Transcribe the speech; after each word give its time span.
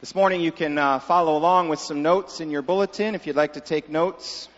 This 0.00 0.14
morning 0.14 0.40
you 0.40 0.50
can 0.50 0.78
uh, 0.78 0.98
follow 0.98 1.36
along 1.36 1.68
with 1.68 1.78
some 1.78 2.00
notes 2.00 2.40
in 2.40 2.50
your 2.50 2.62
bulletin 2.62 3.14
if 3.14 3.26
you'd 3.26 3.36
like 3.36 3.52
to 3.52 3.60
take 3.60 3.90
notes. 3.90 4.48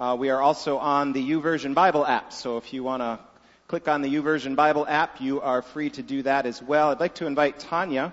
Uh, 0.00 0.16
we 0.18 0.30
are 0.30 0.42
also 0.42 0.78
on 0.78 1.12
the 1.12 1.30
YouVersion 1.30 1.74
Bible 1.74 2.04
app, 2.04 2.32
so 2.32 2.56
if 2.56 2.72
you 2.72 2.82
want 2.82 3.00
to 3.00 3.20
click 3.68 3.86
on 3.86 4.02
the 4.02 4.12
YouVersion 4.12 4.56
Bible 4.56 4.84
app, 4.84 5.20
you 5.20 5.40
are 5.40 5.62
free 5.62 5.90
to 5.90 6.02
do 6.02 6.22
that 6.22 6.44
as 6.44 6.60
well. 6.60 6.90
I'd 6.90 6.98
like 6.98 7.14
to 7.14 7.26
invite 7.28 7.60
Tanya 7.60 8.12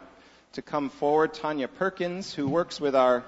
to 0.53 0.61
come 0.61 0.91
forward. 0.91 1.33
Tanya 1.33 1.67
Perkins, 1.67 2.31
who 2.31 2.47
works 2.47 2.79
with 2.79 2.95
our 2.95 3.23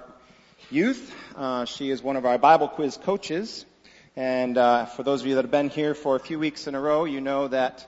youth. 0.70 1.12
Uh, 1.34 1.64
she 1.64 1.90
is 1.90 2.00
one 2.00 2.14
of 2.14 2.24
our 2.24 2.38
Bible 2.38 2.68
quiz 2.68 2.96
coaches. 2.96 3.66
And 4.14 4.56
uh, 4.56 4.86
for 4.86 5.02
those 5.02 5.22
of 5.22 5.26
you 5.26 5.34
that 5.34 5.42
have 5.42 5.50
been 5.50 5.70
here 5.70 5.96
for 5.96 6.14
a 6.14 6.20
few 6.20 6.38
weeks 6.38 6.68
in 6.68 6.76
a 6.76 6.80
row, 6.80 7.04
you 7.04 7.20
know 7.20 7.48
that 7.48 7.84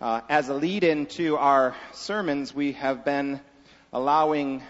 uh, 0.00 0.20
as 0.28 0.50
a 0.50 0.54
lead 0.54 0.84
in 0.84 1.06
to 1.06 1.36
our 1.36 1.74
sermons, 1.94 2.54
we 2.54 2.74
have 2.74 3.04
been 3.04 3.40
allowing 3.92 4.62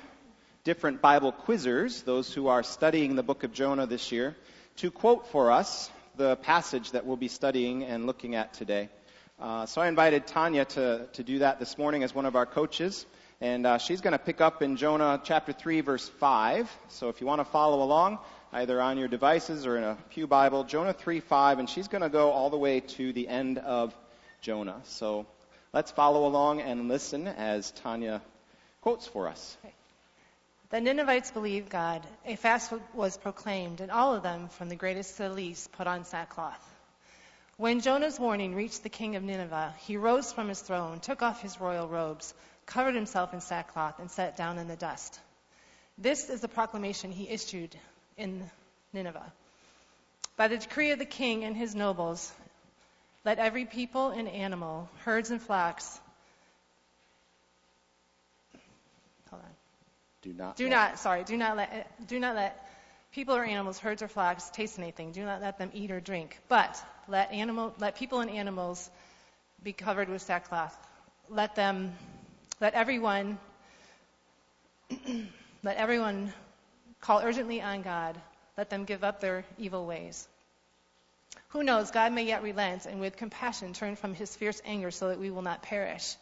different 0.64 1.02
Bible 1.02 1.30
quizzers, 1.30 2.04
those 2.04 2.32
who 2.32 2.48
are 2.48 2.62
studying 2.62 3.16
the 3.16 3.22
book 3.22 3.44
of 3.44 3.52
Jonah 3.52 3.86
this 3.86 4.10
year, 4.10 4.34
to 4.76 4.90
quote 4.90 5.26
for 5.26 5.52
us 5.52 5.90
the 6.16 6.36
passage 6.36 6.92
that 6.92 7.04
we'll 7.04 7.18
be 7.18 7.28
studying 7.28 7.84
and 7.84 8.06
looking 8.06 8.34
at 8.34 8.54
today. 8.54 8.88
Uh, 9.38 9.66
so 9.66 9.82
I 9.82 9.88
invited 9.88 10.26
Tanya 10.26 10.64
to, 10.64 11.06
to 11.12 11.22
do 11.22 11.40
that 11.40 11.58
this 11.58 11.76
morning 11.76 12.02
as 12.02 12.14
one 12.14 12.24
of 12.24 12.34
our 12.34 12.46
coaches. 12.46 13.04
And 13.42 13.66
uh, 13.66 13.76
she's 13.76 14.00
going 14.00 14.12
to 14.12 14.18
pick 14.18 14.40
up 14.40 14.62
in 14.62 14.76
Jonah 14.78 15.20
chapter 15.22 15.52
3, 15.52 15.82
verse 15.82 16.08
5. 16.08 16.74
So 16.88 17.10
if 17.10 17.20
you 17.20 17.26
want 17.26 17.40
to 17.40 17.44
follow 17.44 17.82
along, 17.82 18.18
either 18.50 18.80
on 18.80 18.96
your 18.96 19.08
devices 19.08 19.66
or 19.66 19.76
in 19.76 19.84
a 19.84 19.98
Pew 20.10 20.26
Bible, 20.26 20.64
Jonah 20.64 20.94
3, 20.94 21.20
5. 21.20 21.58
And 21.58 21.68
she's 21.68 21.88
going 21.88 22.00
to 22.00 22.08
go 22.08 22.30
all 22.30 22.48
the 22.48 22.56
way 22.56 22.80
to 22.80 23.12
the 23.12 23.28
end 23.28 23.58
of 23.58 23.94
Jonah. 24.40 24.80
So 24.84 25.26
let's 25.74 25.90
follow 25.90 26.26
along 26.26 26.62
and 26.62 26.88
listen 26.88 27.28
as 27.28 27.70
Tanya 27.72 28.22
quotes 28.80 29.06
for 29.06 29.28
us. 29.28 29.58
Okay. 29.62 29.74
The 30.70 30.80
Ninevites 30.80 31.30
believed 31.30 31.68
God. 31.68 32.06
A 32.24 32.36
fast 32.36 32.72
was 32.94 33.16
proclaimed, 33.16 33.80
and 33.80 33.90
all 33.92 34.14
of 34.14 34.22
them, 34.22 34.48
from 34.48 34.68
the 34.68 34.76
greatest 34.76 35.16
to 35.16 35.24
the 35.24 35.28
least, 35.28 35.70
put 35.72 35.86
on 35.86 36.04
sackcloth. 36.04 36.70
When 37.56 37.80
Jonah's 37.80 38.18
warning 38.18 38.54
reached 38.54 38.82
the 38.82 38.88
king 38.88 39.14
of 39.14 39.22
Nineveh, 39.22 39.74
he 39.78 39.96
rose 39.96 40.32
from 40.32 40.48
his 40.48 40.60
throne, 40.60 41.00
took 41.00 41.22
off 41.22 41.42
his 41.42 41.60
royal 41.60 41.86
robes, 41.86 42.34
covered 42.66 42.94
himself 42.94 43.32
in 43.32 43.40
sackcloth, 43.40 43.98
and 43.98 44.10
sat 44.10 44.36
down 44.36 44.58
in 44.58 44.66
the 44.66 44.74
dust. 44.74 45.20
This 45.98 46.28
is 46.30 46.40
the 46.40 46.48
proclamation 46.48 47.12
he 47.12 47.28
issued 47.28 47.76
in 48.16 48.50
Nineveh. 48.92 49.32
By 50.36 50.48
the 50.48 50.56
decree 50.56 50.90
of 50.90 50.98
the 50.98 51.04
king 51.04 51.44
and 51.44 51.56
his 51.56 51.76
nobles, 51.76 52.32
let 53.24 53.38
every 53.38 53.66
people 53.66 54.10
and 54.10 54.28
animal, 54.28 54.88
herds 55.04 55.30
and 55.30 55.40
flocks, 55.40 56.00
Do 60.24 60.32
not. 60.32 60.56
Do 60.56 60.64
let. 60.64 60.70
not. 60.70 60.98
Sorry. 60.98 61.22
Do 61.22 61.36
not 61.36 61.56
let. 61.56 62.08
Do 62.08 62.18
not 62.18 62.34
let 62.34 62.66
people 63.12 63.36
or 63.36 63.44
animals, 63.44 63.78
herds 63.78 64.02
or 64.02 64.08
flocks, 64.08 64.48
taste 64.48 64.78
anything. 64.78 65.12
Do 65.12 65.22
not 65.22 65.42
let 65.42 65.58
them 65.58 65.70
eat 65.74 65.90
or 65.90 66.00
drink. 66.00 66.38
But 66.48 66.82
let 67.08 67.30
animal, 67.30 67.74
let 67.78 67.96
people 67.96 68.20
and 68.20 68.30
animals 68.30 68.90
be 69.62 69.74
covered 69.74 70.08
with 70.08 70.22
sackcloth. 70.22 70.74
Let 71.28 71.54
them. 71.54 71.92
Let 72.58 72.72
everyone. 72.72 73.38
let 75.62 75.76
everyone 75.76 76.32
call 77.02 77.20
urgently 77.20 77.60
on 77.60 77.82
God. 77.82 78.18
Let 78.56 78.70
them 78.70 78.84
give 78.84 79.04
up 79.04 79.20
their 79.20 79.44
evil 79.58 79.84
ways. 79.84 80.26
Who 81.48 81.62
knows? 81.62 81.90
God 81.90 82.14
may 82.14 82.24
yet 82.24 82.42
relent 82.42 82.86
and 82.86 82.98
with 82.98 83.18
compassion 83.18 83.74
turn 83.74 83.96
from 83.96 84.14
his 84.14 84.34
fierce 84.34 84.62
anger 84.64 84.90
so 84.90 85.08
that 85.08 85.20
we 85.20 85.30
will 85.30 85.42
not 85.42 85.62
perish. 85.62 86.16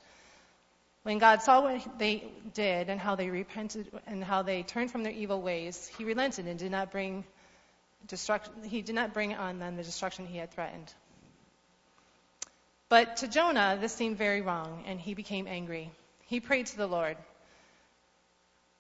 When 1.03 1.19
God 1.19 1.43
saw 1.43 1.63
what 1.63 1.99
they 1.99 2.25
did 2.55 2.89
and 2.89 3.01
how 3.01 3.17
they 3.17 3.29
repented 3.29 3.91
and 4.07 4.23
how 4.23 4.43
they 4.43 4.63
turned 4.63 4.93
from 4.93 5.03
their 5.03 5.13
evil 5.13 5.43
ways, 5.43 5.91
he 5.99 6.05
relented 6.05 6.47
and 6.47 6.59
did 6.59 6.71
not 6.71 6.93
bring 6.93 7.25
destruction, 8.07 8.53
he 8.63 8.83
did 8.83 8.95
not 8.95 9.13
bring 9.13 9.35
on 9.35 9.59
them 9.59 9.77
the 9.77 9.83
destruction 9.83 10.27
he 10.27 10.39
had 10.39 10.53
threatened. 10.53 10.93
But 12.89 13.17
to 13.19 13.29
Jonah, 13.29 13.79
this 13.81 13.93
seemed 13.93 14.17
very 14.17 14.43
wrong, 14.43 14.85
and 14.87 15.01
he 15.01 15.15
became 15.15 15.49
angry. 15.49 15.91
He 16.27 16.39
prayed 16.39 16.67
to 16.67 16.77
the 16.77 16.87
Lord, 16.87 17.17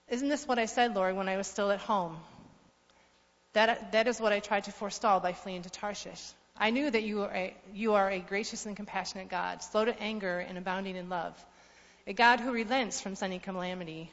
Isn't 0.09 0.29
this 0.29 0.47
what 0.47 0.59
I 0.59 0.67
said, 0.67 0.95
Lord, 0.95 1.17
when 1.17 1.29
I 1.29 1.37
was 1.37 1.49
still 1.49 1.73
at 1.73 1.81
home? 1.81 2.19
That, 3.55 3.93
that 3.93 4.07
is 4.07 4.21
what 4.21 4.33
I 4.33 4.41
tried 4.41 4.65
to 4.65 4.73
forestall 4.73 5.19
by 5.19 5.33
fleeing 5.33 5.63
to 5.63 5.71
Tarshish. 5.71 6.23
I 6.57 6.71
knew 6.71 6.89
that 6.89 7.03
you 7.03 7.23
are, 7.23 7.35
a, 7.35 7.57
you 7.75 7.95
are 7.95 8.11
a 8.11 8.21
gracious 8.21 8.67
and 8.67 8.77
compassionate 8.77 9.29
God, 9.29 9.63
slow 9.63 9.85
to 9.85 9.99
anger 10.01 10.39
and 10.39 10.57
abounding 10.57 10.97
in 10.97 11.09
love 11.09 11.35
a 12.07 12.13
God 12.13 12.41
who 12.41 12.53
relents 12.53 13.01
from 13.01 13.15
sending 13.15 13.41
calamity. 13.41 14.13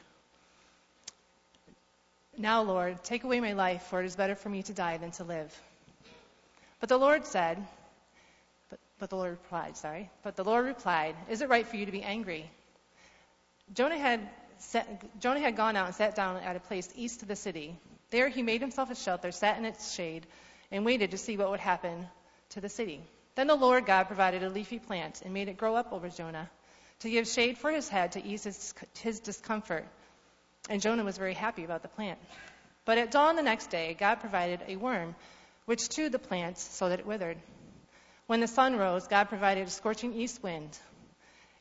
Now, 2.38 2.62
Lord, 2.62 3.02
take 3.02 3.24
away 3.24 3.40
my 3.40 3.52
life, 3.52 3.82
for 3.82 4.00
it 4.00 4.06
is 4.06 4.16
better 4.16 4.34
for 4.34 4.48
me 4.48 4.62
to 4.62 4.72
die 4.72 4.96
than 4.96 5.10
to 5.12 5.24
live. 5.24 5.54
But 6.78 6.88
the 6.88 6.98
Lord 6.98 7.26
said, 7.26 7.58
but, 8.70 8.78
but 8.98 9.10
the 9.10 9.16
Lord 9.16 9.32
replied, 9.32 9.76
sorry, 9.76 10.08
but 10.22 10.36
the 10.36 10.44
Lord 10.44 10.64
replied, 10.64 11.16
Is 11.28 11.42
it 11.42 11.48
right 11.48 11.66
for 11.66 11.76
you 11.76 11.86
to 11.86 11.92
be 11.92 12.02
angry? 12.02 12.48
Jonah 13.74 13.98
had, 13.98 14.20
set, 14.58 15.20
Jonah 15.20 15.40
had 15.40 15.56
gone 15.56 15.76
out 15.76 15.86
and 15.86 15.94
sat 15.94 16.14
down 16.14 16.36
at 16.38 16.56
a 16.56 16.60
place 16.60 16.88
east 16.96 17.22
of 17.22 17.28
the 17.28 17.36
city. 17.36 17.76
There 18.10 18.28
he 18.28 18.42
made 18.42 18.60
himself 18.60 18.90
a 18.90 18.94
shelter, 18.94 19.32
sat 19.32 19.58
in 19.58 19.64
its 19.64 19.92
shade, 19.92 20.26
and 20.70 20.84
waited 20.86 21.10
to 21.10 21.18
see 21.18 21.36
what 21.36 21.50
would 21.50 21.60
happen 21.60 22.08
to 22.50 22.60
the 22.60 22.68
city. 22.68 23.00
Then 23.34 23.48
the 23.48 23.54
Lord 23.54 23.84
God 23.86 24.04
provided 24.04 24.42
a 24.42 24.48
leafy 24.48 24.78
plant 24.78 25.22
and 25.24 25.34
made 25.34 25.48
it 25.48 25.56
grow 25.56 25.74
up 25.74 25.92
over 25.92 26.08
Jonah 26.08 26.48
to 27.00 27.10
give 27.10 27.26
shade 27.26 27.58
for 27.58 27.70
his 27.70 27.88
head 27.88 28.12
to 28.12 28.24
ease 28.24 28.44
his, 28.44 28.74
his 29.00 29.20
discomfort. 29.20 29.86
And 30.68 30.80
Jonah 30.80 31.04
was 31.04 31.18
very 31.18 31.34
happy 31.34 31.64
about 31.64 31.82
the 31.82 31.88
plant. 31.88 32.18
But 32.84 32.98
at 32.98 33.10
dawn 33.10 33.36
the 33.36 33.42
next 33.42 33.70
day, 33.70 33.96
God 33.98 34.16
provided 34.16 34.60
a 34.66 34.76
worm 34.76 35.14
which 35.64 35.88
chewed 35.88 36.12
the 36.12 36.18
plant 36.18 36.58
so 36.58 36.88
that 36.88 37.00
it 37.00 37.06
withered. 37.06 37.38
When 38.26 38.40
the 38.40 38.46
sun 38.46 38.76
rose, 38.76 39.06
God 39.08 39.28
provided 39.28 39.66
a 39.66 39.70
scorching 39.70 40.14
east 40.14 40.42
wind, 40.42 40.78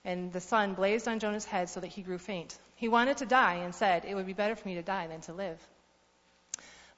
and 0.05 0.31
the 0.31 0.41
sun 0.41 0.75
blazed 0.75 1.07
on 1.07 1.19
Jonah's 1.19 1.45
head 1.45 1.69
so 1.69 1.79
that 1.79 1.87
he 1.87 2.01
grew 2.01 2.17
faint. 2.17 2.57
He 2.75 2.87
wanted 2.87 3.17
to 3.17 3.25
die 3.25 3.55
and 3.55 3.73
said, 3.73 4.05
It 4.05 4.15
would 4.15 4.25
be 4.25 4.33
better 4.33 4.55
for 4.55 4.67
me 4.67 4.75
to 4.75 4.81
die 4.81 5.07
than 5.07 5.21
to 5.21 5.33
live. 5.33 5.59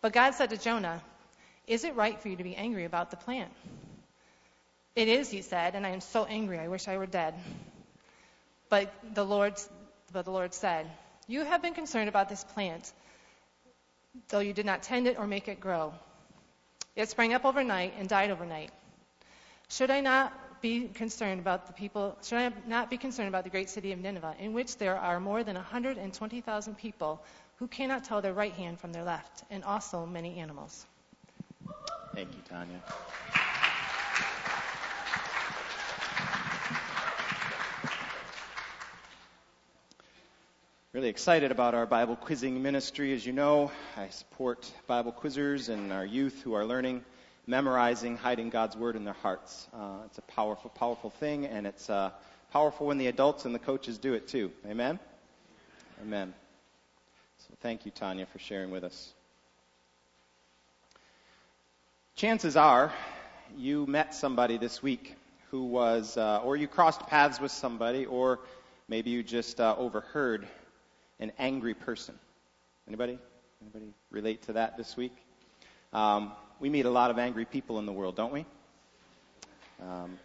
But 0.02 0.14
God 0.14 0.32
said 0.36 0.50
to 0.50 0.58
Jonah, 0.58 1.02
Is 1.68 1.84
it 1.84 1.96
right 1.96 2.20
for 2.20 2.30
you 2.30 2.36
to 2.36 2.44
be 2.44 2.56
angry 2.56 2.86
about 2.86 3.12
the 3.12 3.18
plant? 3.18 3.52
It 4.96 5.08
is, 5.08 5.30
he 5.30 5.42
said, 5.42 5.76
and 5.76 5.86
I 5.86 5.90
am 5.92 6.02
so 6.02 6.26
angry 6.26 6.60
I 6.60 6.68
wish 6.68 6.88
I 6.88 6.98
were 6.98 7.06
dead. 7.06 7.34
But 8.72 8.94
the 9.14 9.26
Lord, 9.26 9.56
but 10.14 10.24
the 10.24 10.32
Lord 10.32 10.54
said, 10.54 10.90
You 11.28 11.44
have 11.44 11.62
been 11.62 11.74
concerned 11.74 12.08
about 12.08 12.30
this 12.30 12.46
plant, 12.46 12.94
though 14.30 14.40
you 14.40 14.54
did 14.54 14.66
not 14.66 14.82
tend 14.82 15.08
it 15.08 15.20
or 15.20 15.28
make 15.28 15.50
it 15.50 15.60
grow. 15.60 15.94
It 16.96 17.10
sprang 17.10 17.34
up 17.34 17.44
overnight 17.44 17.94
and 18.00 18.08
died 18.08 18.32
overnight. 18.32 18.72
Should 19.68 19.92
I 19.92 20.00
not 20.00 20.62
be 20.62 20.88
concerned 20.88 21.42
about 21.42 21.68
the 21.68 21.74
people, 21.74 22.16
should 22.24 22.38
I 22.38 22.54
not 22.66 22.90
be 22.90 22.98
concerned 22.98 23.28
about 23.28 23.44
the 23.44 23.50
great 23.50 23.70
city 23.70 23.92
of 23.92 24.00
Nineveh, 24.00 24.36
in 24.40 24.54
which 24.54 24.78
there 24.78 24.98
are 24.98 25.20
more 25.20 25.44
than 25.44 25.56
120,000 25.56 26.78
people 26.78 27.22
who 27.58 27.68
cannot 27.68 28.06
tell 28.06 28.22
their 28.22 28.34
right 28.34 28.54
hand 28.54 28.80
from 28.80 28.94
their 28.94 29.04
left, 29.04 29.44
and 29.50 29.66
also 29.66 30.06
many 30.06 30.40
animals? 30.40 30.86
Thank 32.16 32.30
you, 32.30 32.42
Tanya. 32.48 33.41
Really 40.94 41.08
excited 41.08 41.52
about 41.52 41.74
our 41.74 41.86
Bible 41.86 42.18
quizzing 42.18 42.62
ministry. 42.62 43.14
As 43.14 43.26
you 43.26 43.32
know, 43.32 43.72
I 43.96 44.10
support 44.10 44.70
Bible 44.88 45.14
quizzers 45.14 45.70
and 45.70 45.94
our 45.94 46.06
youth 46.06 46.42
who 46.44 46.54
are 46.54 46.66
learning, 46.66 47.06
memorizing, 47.48 48.18
hiding 48.18 48.50
God's 48.50 48.76
Word 48.76 48.98
in 48.98 49.06
their 49.06 49.14
hearts. 49.14 49.70
Uh, 49.74 50.00
it's 50.08 50.18
a 50.18 50.22
powerful, 50.24 50.70
powerful 50.70 51.10
thing, 51.10 51.46
and 51.46 51.66
it's 51.66 51.90
uh, 51.90 52.12
powerful 52.52 52.88
when 52.88 52.98
the 52.98 53.08
adults 53.08 53.46
and 53.46 53.56
the 53.56 53.60
coaches 53.60 54.00
do 54.00 54.16
it 54.16 54.28
too. 54.28 54.52
Amen? 54.68 55.00
Amen. 56.02 56.34
So 57.38 57.54
thank 57.62 57.86
you, 57.86 57.92
Tanya, 57.92 58.26
for 58.26 58.40
sharing 58.40 58.70
with 58.70 58.84
us. 58.84 59.14
Chances 62.18 62.58
are 62.58 62.92
you 63.56 63.86
met 63.86 64.14
somebody 64.14 64.58
this 64.58 64.84
week 64.84 65.16
who 65.52 65.64
was, 65.64 66.18
uh, 66.18 66.42
or 66.44 66.58
you 66.58 66.68
crossed 66.68 67.08
paths 67.08 67.40
with 67.40 67.54
somebody, 67.54 68.06
or 68.06 68.42
maybe 68.90 69.10
you 69.10 69.24
just 69.24 69.62
uh, 69.62 69.74
overheard 69.78 70.46
an 71.22 71.32
angry 71.38 71.74
person. 71.76 72.16
Anybody? 72.88 73.18
Anybody 73.62 73.94
relate 74.10 74.42
to 74.44 74.54
that 74.54 74.76
this 74.76 74.98
week? 74.98 75.16
Um, 75.94 76.32
we 76.60 76.70
meet 76.70 76.86
a 76.86 76.90
lot 76.90 77.12
of 77.12 77.20
angry 77.20 77.46
people 77.46 77.80
in 77.80 77.86
the 77.86 77.94
world, 77.94 78.16
don't 78.16 78.34
we? 78.34 78.46
Um, 79.82 80.18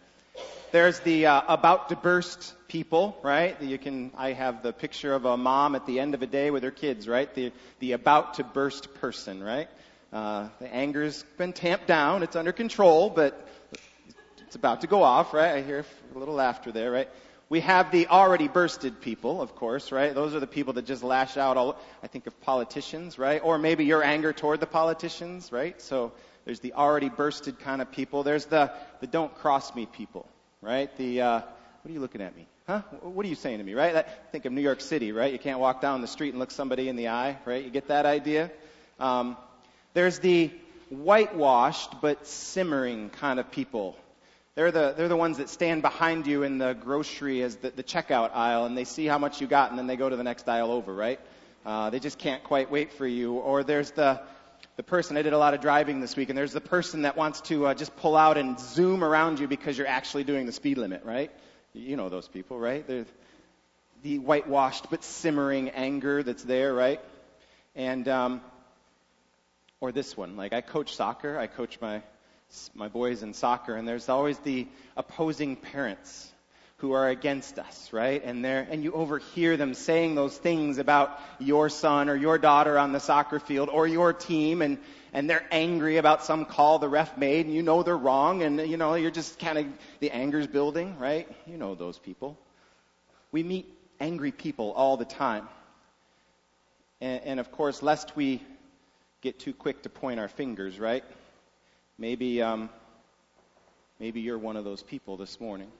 there's 0.71 0.99
the 1.01 1.27
uh, 1.27 1.41
about 1.47 1.89
to 1.89 1.95
burst 1.95 2.53
people, 2.67 3.17
right? 3.23 3.61
You 3.61 3.77
can. 3.77 4.11
I 4.17 4.33
have 4.33 4.63
the 4.63 4.73
picture 4.73 5.13
of 5.13 5.25
a 5.25 5.37
mom 5.37 5.75
at 5.75 5.85
the 5.85 5.99
end 5.99 6.13
of 6.13 6.21
a 6.23 6.27
day 6.27 6.51
with 6.51 6.63
her 6.63 6.71
kids, 6.71 7.07
right? 7.07 7.33
The 7.33 7.51
the 7.79 7.93
about 7.93 8.35
to 8.35 8.43
burst 8.43 8.93
person, 8.95 9.41
right? 9.41 9.69
Uh, 10.11 10.49
the 10.59 10.73
anger's 10.73 11.23
been 11.37 11.53
tamped 11.53 11.87
down; 11.87 12.23
it's 12.23 12.35
under 12.35 12.51
control, 12.51 13.09
but 13.09 13.47
it's 14.41 14.55
about 14.55 14.81
to 14.81 14.87
go 14.87 15.03
off, 15.03 15.33
right? 15.33 15.55
I 15.55 15.61
hear 15.61 15.85
a 16.15 16.19
little 16.19 16.35
laughter 16.35 16.71
there, 16.71 16.91
right? 16.91 17.09
We 17.49 17.61
have 17.61 17.91
the 17.91 18.07
already 18.07 18.49
bursted 18.49 18.99
people, 18.99 19.41
of 19.41 19.55
course, 19.55 19.93
right? 19.93 20.13
Those 20.13 20.35
are 20.35 20.41
the 20.41 20.47
people 20.47 20.73
that 20.73 20.85
just 20.85 21.01
lash 21.01 21.37
out 21.37 21.55
all, 21.55 21.77
I 22.03 22.07
think 22.07 22.27
of 22.27 22.39
politicians, 22.41 23.17
right? 23.17 23.41
Or 23.41 23.57
maybe 23.57 23.85
your 23.85 24.03
anger 24.03 24.33
toward 24.33 24.59
the 24.59 24.67
politicians, 24.67 25.51
right? 25.51 25.81
So 25.81 26.11
there's 26.43 26.59
the 26.59 26.73
already 26.73 27.07
bursted 27.07 27.59
kind 27.59 27.81
of 27.81 27.89
people. 27.89 28.23
There's 28.23 28.45
the, 28.45 28.71
the 28.99 29.07
don't 29.07 29.33
cross 29.33 29.73
me 29.73 29.85
people, 29.85 30.27
right? 30.61 30.95
The, 30.97 31.21
uh, 31.21 31.39
what 31.39 31.89
are 31.89 31.93
you 31.93 32.01
looking 32.01 32.21
at 32.21 32.35
me? 32.35 32.47
Huh? 32.67 32.81
What 33.01 33.25
are 33.25 33.29
you 33.29 33.35
saying 33.35 33.59
to 33.59 33.63
me, 33.63 33.75
right? 33.75 34.05
Think 34.33 34.43
of 34.43 34.51
New 34.51 34.61
York 34.61 34.81
City, 34.81 35.13
right? 35.13 35.31
You 35.31 35.39
can't 35.39 35.59
walk 35.59 35.79
down 35.79 36.01
the 36.01 36.07
street 36.07 36.31
and 36.31 36.39
look 36.39 36.51
somebody 36.51 36.89
in 36.89 36.97
the 36.97 37.07
eye, 37.07 37.37
right? 37.45 37.63
You 37.63 37.69
get 37.69 37.87
that 37.87 38.05
idea? 38.05 38.51
Um, 38.99 39.37
there's 39.93 40.19
the 40.19 40.51
whitewashed 40.89 42.01
but 42.01 42.27
simmering 42.27 43.09
kind 43.09 43.39
of 43.39 43.51
people, 43.51 43.95
they're 44.57 44.71
the, 44.71 44.95
they're 44.97 45.07
the 45.07 45.15
ones 45.15 45.37
that 45.37 45.49
stand 45.49 45.83
behind 45.83 46.25
you 46.25 46.41
in 46.41 46.57
the 46.57 46.73
grocery 46.73 47.43
as 47.43 47.57
the, 47.57 47.69
the 47.69 47.83
checkout 47.83 48.31
aisle 48.33 48.65
and 48.65 48.75
they 48.75 48.85
see 48.85 49.05
how 49.05 49.19
much 49.19 49.39
you 49.39 49.45
got 49.45 49.69
and 49.69 49.77
then 49.77 49.85
they 49.85 49.95
go 49.95 50.09
to 50.09 50.15
the 50.15 50.23
next 50.23 50.49
aisle 50.49 50.71
over, 50.71 50.95
right? 50.95 51.19
Uh, 51.63 51.91
they 51.91 51.99
just 51.99 52.17
can't 52.17 52.43
quite 52.43 52.71
wait 52.71 52.91
for 52.91 53.05
you. 53.05 53.33
Or 53.33 53.63
there's 53.63 53.91
the, 53.91 54.19
the 54.75 54.81
person, 54.81 55.15
I 55.15 55.21
did 55.21 55.33
a 55.33 55.37
lot 55.37 55.53
of 55.53 55.61
driving 55.61 56.01
this 56.01 56.15
week, 56.15 56.29
and 56.29 56.37
there's 56.37 56.53
the 56.53 56.59
person 56.59 57.03
that 57.03 57.15
wants 57.15 57.41
to 57.41 57.67
uh, 57.67 57.75
just 57.75 57.95
pull 57.97 58.17
out 58.17 58.35
and 58.35 58.59
zoom 58.59 59.03
around 59.03 59.39
you 59.39 59.47
because 59.47 59.77
you're 59.77 59.85
actually 59.85 60.23
doing 60.23 60.47
the 60.47 60.51
speed 60.51 60.79
limit, 60.79 61.03
right? 61.05 61.29
You 61.73 61.95
know 61.95 62.09
those 62.09 62.27
people, 62.27 62.57
right? 62.57 62.85
They're 62.87 63.05
the 64.01 64.17
whitewashed 64.17 64.89
but 64.89 65.03
simmering 65.03 65.69
anger 65.69 66.23
that's 66.23 66.43
there, 66.43 66.73
right? 66.73 66.99
And, 67.75 68.07
um, 68.07 68.41
or 69.81 69.91
this 69.91 70.17
one, 70.17 70.35
like 70.35 70.51
I 70.51 70.61
coach 70.61 70.95
soccer, 70.95 71.37
I 71.37 71.45
coach 71.45 71.77
my 71.79 72.01
my 72.73 72.87
boys 72.87 73.23
in 73.23 73.33
soccer, 73.33 73.75
and 73.75 73.87
there's 73.87 74.09
always 74.09 74.37
the 74.39 74.67
opposing 74.95 75.55
parents 75.55 76.31
who 76.77 76.91
are 76.91 77.09
against 77.09 77.57
us, 77.57 77.91
right? 77.91 78.23
And 78.23 78.45
they 78.45 78.65
and 78.69 78.83
you 78.83 78.91
overhear 78.93 79.57
them 79.57 79.73
saying 79.73 80.15
those 80.15 80.37
things 80.37 80.77
about 80.77 81.19
your 81.39 81.69
son 81.69 82.07
or 82.07 82.15
your 82.15 82.37
daughter 82.37 82.77
on 82.77 82.91
the 82.91 82.99
soccer 82.99 83.39
field 83.39 83.69
or 83.69 83.87
your 83.87 84.13
team, 84.13 84.61
and 84.61 84.77
and 85.13 85.29
they're 85.29 85.45
angry 85.51 85.97
about 85.97 86.23
some 86.23 86.45
call 86.45 86.79
the 86.79 86.87
ref 86.87 87.17
made, 87.17 87.47
and 87.47 87.55
you 87.55 87.63
know 87.63 87.83
they're 87.83 87.97
wrong, 87.97 88.43
and 88.43 88.59
you 88.61 88.77
know 88.77 88.93
you're 88.93 89.11
just 89.11 89.39
kind 89.39 89.57
of 89.57 89.65
the 89.99 90.11
anger's 90.11 90.47
building, 90.47 90.97
right? 90.99 91.27
You 91.47 91.57
know 91.57 91.75
those 91.75 91.97
people. 91.97 92.37
We 93.31 93.43
meet 93.43 93.67
angry 93.99 94.31
people 94.31 94.71
all 94.71 94.97
the 94.97 95.05
time, 95.05 95.47
and, 97.01 97.21
and 97.23 97.39
of 97.39 97.51
course, 97.51 97.81
lest 97.81 98.15
we 98.15 98.41
get 99.21 99.39
too 99.39 99.53
quick 99.53 99.81
to 99.81 99.89
point 99.89 100.19
our 100.19 100.27
fingers, 100.27 100.79
right? 100.79 101.03
Maybe, 101.99 102.41
um, 102.41 102.69
maybe 103.99 104.21
you're 104.21 104.37
one 104.37 104.55
of 104.55 104.63
those 104.63 104.83
people 104.83 105.17
this 105.17 105.39
morning. 105.39 105.71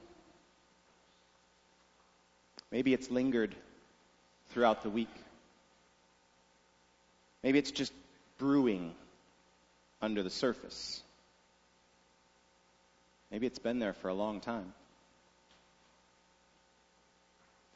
Maybe 2.71 2.93
it's 2.93 3.11
lingered 3.11 3.55
throughout 4.49 4.81
the 4.81 4.89
week. 4.89 5.13
Maybe 7.43 7.59
it's 7.59 7.71
just 7.71 7.93
brewing 8.37 8.93
under 10.01 10.23
the 10.23 10.29
surface. 10.29 11.01
Maybe 13.31 13.45
it's 13.45 13.59
been 13.59 13.79
there 13.79 13.93
for 13.93 14.09
a 14.09 14.13
long 14.13 14.39
time. 14.39 14.73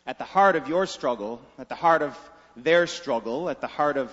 At 0.08 0.18
the 0.18 0.24
heart 0.24 0.56
of 0.56 0.68
your 0.68 0.88
struggle, 0.88 1.42
at 1.60 1.70
the 1.70 1.76
heart 1.76 2.02
of 2.02 2.18
their 2.58 2.88
struggle, 2.88 3.50
at 3.50 3.62
the 3.62 3.68
heart 3.68 3.98
of 3.98 4.12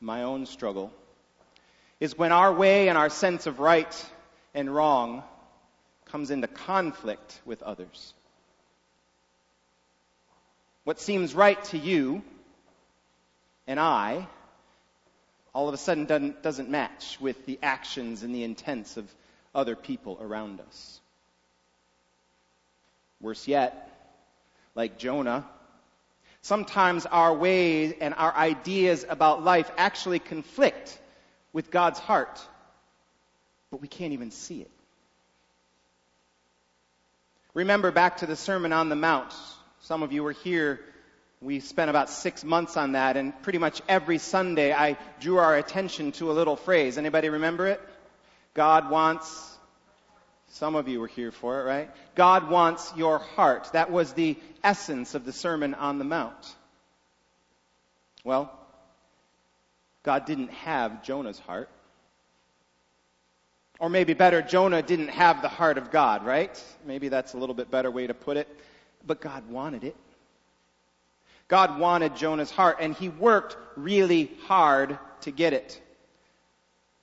my 0.00 0.24
own 0.24 0.46
struggle, 0.46 0.92
is 2.00 2.16
when 2.16 2.32
our 2.32 2.52
way 2.52 2.88
and 2.88 2.96
our 2.96 3.10
sense 3.10 3.46
of 3.46 3.60
right 3.60 4.06
and 4.54 4.72
wrong 4.72 5.22
comes 6.06 6.30
into 6.30 6.46
conflict 6.46 7.40
with 7.44 7.62
others. 7.62 8.14
What 10.84 11.00
seems 11.00 11.34
right 11.34 11.62
to 11.64 11.78
you 11.78 12.22
and 13.66 13.78
I 13.78 14.26
all 15.58 15.66
of 15.66 15.74
a 15.74 15.78
sudden 15.78 16.04
doesn't, 16.04 16.42
doesn't 16.42 16.70
match 16.70 17.18
with 17.20 17.44
the 17.46 17.58
actions 17.62 18.22
and 18.22 18.34
the 18.34 18.44
intents 18.44 18.96
of 18.96 19.12
other 19.54 19.74
people 19.74 20.18
around 20.20 20.60
us. 20.60 21.00
Worse 23.20 23.48
yet, 23.48 23.90
like 24.76 24.98
Jonah, 24.98 25.44
sometimes 26.42 27.06
our 27.06 27.34
ways 27.34 27.92
and 28.00 28.14
our 28.14 28.32
ideas 28.32 29.04
about 29.08 29.42
life 29.42 29.68
actually 29.76 30.20
conflict 30.20 30.96
with 31.58 31.72
God's 31.72 31.98
heart, 31.98 32.40
but 33.72 33.80
we 33.80 33.88
can't 33.88 34.12
even 34.12 34.30
see 34.30 34.60
it. 34.60 34.70
Remember 37.52 37.90
back 37.90 38.18
to 38.18 38.26
the 38.26 38.36
Sermon 38.36 38.72
on 38.72 38.90
the 38.90 38.94
Mount. 38.94 39.34
Some 39.80 40.04
of 40.04 40.12
you 40.12 40.22
were 40.22 40.30
here. 40.30 40.78
We 41.40 41.58
spent 41.58 41.90
about 41.90 42.10
six 42.10 42.44
months 42.44 42.76
on 42.76 42.92
that, 42.92 43.16
and 43.16 43.32
pretty 43.42 43.58
much 43.58 43.82
every 43.88 44.18
Sunday 44.18 44.72
I 44.72 44.98
drew 45.18 45.38
our 45.38 45.56
attention 45.56 46.12
to 46.12 46.30
a 46.30 46.32
little 46.32 46.54
phrase. 46.54 46.96
Anybody 46.96 47.28
remember 47.28 47.66
it? 47.66 47.80
God 48.54 48.88
wants. 48.88 49.58
Some 50.50 50.76
of 50.76 50.86
you 50.86 51.00
were 51.00 51.08
here 51.08 51.32
for 51.32 51.60
it, 51.60 51.64
right? 51.64 51.90
God 52.14 52.48
wants 52.48 52.92
your 52.96 53.18
heart. 53.18 53.68
That 53.72 53.90
was 53.90 54.12
the 54.12 54.36
essence 54.62 55.16
of 55.16 55.24
the 55.24 55.32
Sermon 55.32 55.74
on 55.74 55.98
the 55.98 56.04
Mount. 56.04 56.54
Well, 58.22 58.56
God 60.08 60.24
didn't 60.24 60.52
have 60.52 61.02
Jonah's 61.02 61.38
heart. 61.38 61.68
Or 63.78 63.90
maybe 63.90 64.14
better, 64.14 64.40
Jonah 64.40 64.80
didn't 64.80 65.08
have 65.08 65.42
the 65.42 65.50
heart 65.50 65.76
of 65.76 65.90
God, 65.90 66.24
right? 66.24 66.64
Maybe 66.86 67.10
that's 67.10 67.34
a 67.34 67.36
little 67.36 67.54
bit 67.54 67.70
better 67.70 67.90
way 67.90 68.06
to 68.06 68.14
put 68.14 68.38
it. 68.38 68.48
But 69.06 69.20
God 69.20 69.50
wanted 69.50 69.84
it. 69.84 69.94
God 71.46 71.78
wanted 71.78 72.16
Jonah's 72.16 72.50
heart, 72.50 72.78
and 72.80 72.94
he 72.94 73.10
worked 73.10 73.58
really 73.76 74.30
hard 74.46 74.98
to 75.20 75.30
get 75.30 75.52
it. 75.52 75.78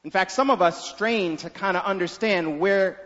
In 0.03 0.09
fact, 0.09 0.31
some 0.31 0.49
of 0.49 0.63
us 0.63 0.89
strain 0.89 1.37
to 1.37 1.51
kind 1.51 1.77
of 1.77 1.83
understand 1.83 2.59
where 2.59 2.99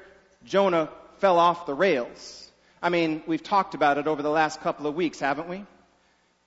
Jonah 0.46 0.88
fell 1.18 1.38
off 1.38 1.66
the 1.66 1.74
rails. 1.74 2.50
I 2.82 2.88
mean, 2.88 3.22
we've 3.28 3.44
talked 3.44 3.76
about 3.76 3.98
it 3.98 4.08
over 4.08 4.22
the 4.22 4.30
last 4.30 4.62
couple 4.62 4.88
of 4.88 4.96
weeks, 4.96 5.20
haven't 5.20 5.50
we? 5.50 5.66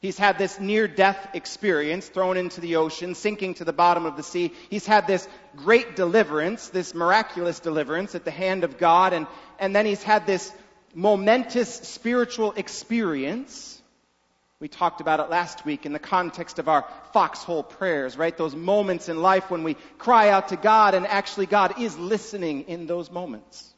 He's 0.02 0.18
had 0.18 0.36
this 0.36 0.58
near 0.58 0.88
death 0.88 1.28
experience, 1.32 2.08
thrown 2.08 2.36
into 2.36 2.60
the 2.60 2.74
ocean, 2.74 3.14
sinking 3.14 3.54
to 3.54 3.64
the 3.64 3.72
bottom 3.72 4.04
of 4.04 4.16
the 4.16 4.24
sea. 4.24 4.52
He's 4.68 4.84
had 4.84 5.06
this 5.06 5.28
great 5.54 5.94
deliverance, 5.94 6.70
this 6.70 6.92
miraculous 6.92 7.60
deliverance 7.60 8.16
at 8.16 8.24
the 8.24 8.32
hand 8.32 8.64
of 8.64 8.78
God, 8.78 9.12
and, 9.12 9.28
and 9.60 9.76
then 9.76 9.86
he's 9.86 10.02
had 10.02 10.26
this 10.26 10.52
momentous 10.92 11.72
spiritual 11.72 12.50
experience. 12.56 13.80
We 14.58 14.66
talked 14.66 15.00
about 15.00 15.20
it 15.20 15.30
last 15.30 15.64
week 15.64 15.86
in 15.86 15.92
the 15.92 16.00
context 16.00 16.58
of 16.58 16.68
our 16.68 16.84
foxhole 17.12 17.62
prayers, 17.62 18.16
right? 18.16 18.36
Those 18.36 18.56
moments 18.56 19.08
in 19.08 19.22
life 19.22 19.52
when 19.52 19.62
we 19.62 19.74
cry 19.98 20.30
out 20.30 20.48
to 20.48 20.56
God 20.56 20.94
and 20.94 21.06
actually 21.06 21.46
God 21.46 21.80
is 21.80 21.96
listening 21.96 22.62
in 22.62 22.88
those 22.88 23.08
moments. 23.08 23.72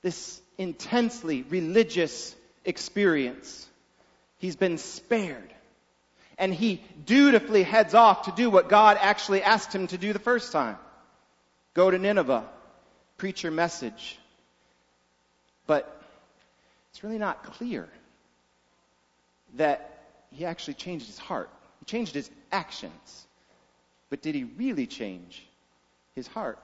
This 0.00 0.40
intensely 0.56 1.42
religious 1.42 2.34
experience 2.64 3.68
He's 4.44 4.56
been 4.56 4.76
spared. 4.76 5.54
And 6.36 6.52
he 6.52 6.82
dutifully 7.06 7.62
heads 7.62 7.94
off 7.94 8.26
to 8.26 8.32
do 8.32 8.50
what 8.50 8.68
God 8.68 8.98
actually 9.00 9.42
asked 9.42 9.74
him 9.74 9.86
to 9.86 9.96
do 9.96 10.12
the 10.12 10.18
first 10.18 10.52
time. 10.52 10.76
Go 11.72 11.90
to 11.90 11.98
Nineveh, 11.98 12.44
preach 13.16 13.42
your 13.42 13.52
message. 13.52 14.18
But 15.66 15.98
it's 16.90 17.02
really 17.02 17.16
not 17.16 17.42
clear 17.54 17.88
that 19.54 20.04
he 20.30 20.44
actually 20.44 20.74
changed 20.74 21.06
his 21.06 21.16
heart. 21.16 21.48
He 21.78 21.86
changed 21.86 22.12
his 22.12 22.30
actions. 22.52 23.26
But 24.10 24.20
did 24.20 24.34
he 24.34 24.44
really 24.44 24.86
change 24.86 25.42
his 26.14 26.26
heart? 26.26 26.58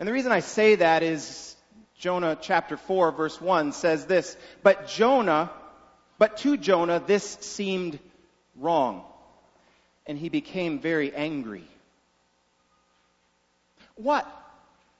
And 0.00 0.08
the 0.08 0.12
reason 0.12 0.32
I 0.32 0.40
say 0.40 0.74
that 0.74 1.04
is 1.04 1.54
Jonah 2.00 2.36
chapter 2.40 2.78
4 2.78 3.12
verse 3.12 3.38
1 3.38 3.72
says 3.72 4.06
this, 4.06 4.34
but 4.62 4.88
Jonah, 4.88 5.50
but 6.18 6.38
to 6.38 6.56
Jonah 6.56 6.98
this 7.06 7.22
seemed 7.42 7.98
wrong, 8.56 9.04
and 10.06 10.16
he 10.18 10.30
became 10.30 10.80
very 10.80 11.14
angry. 11.14 11.64
What 13.96 14.26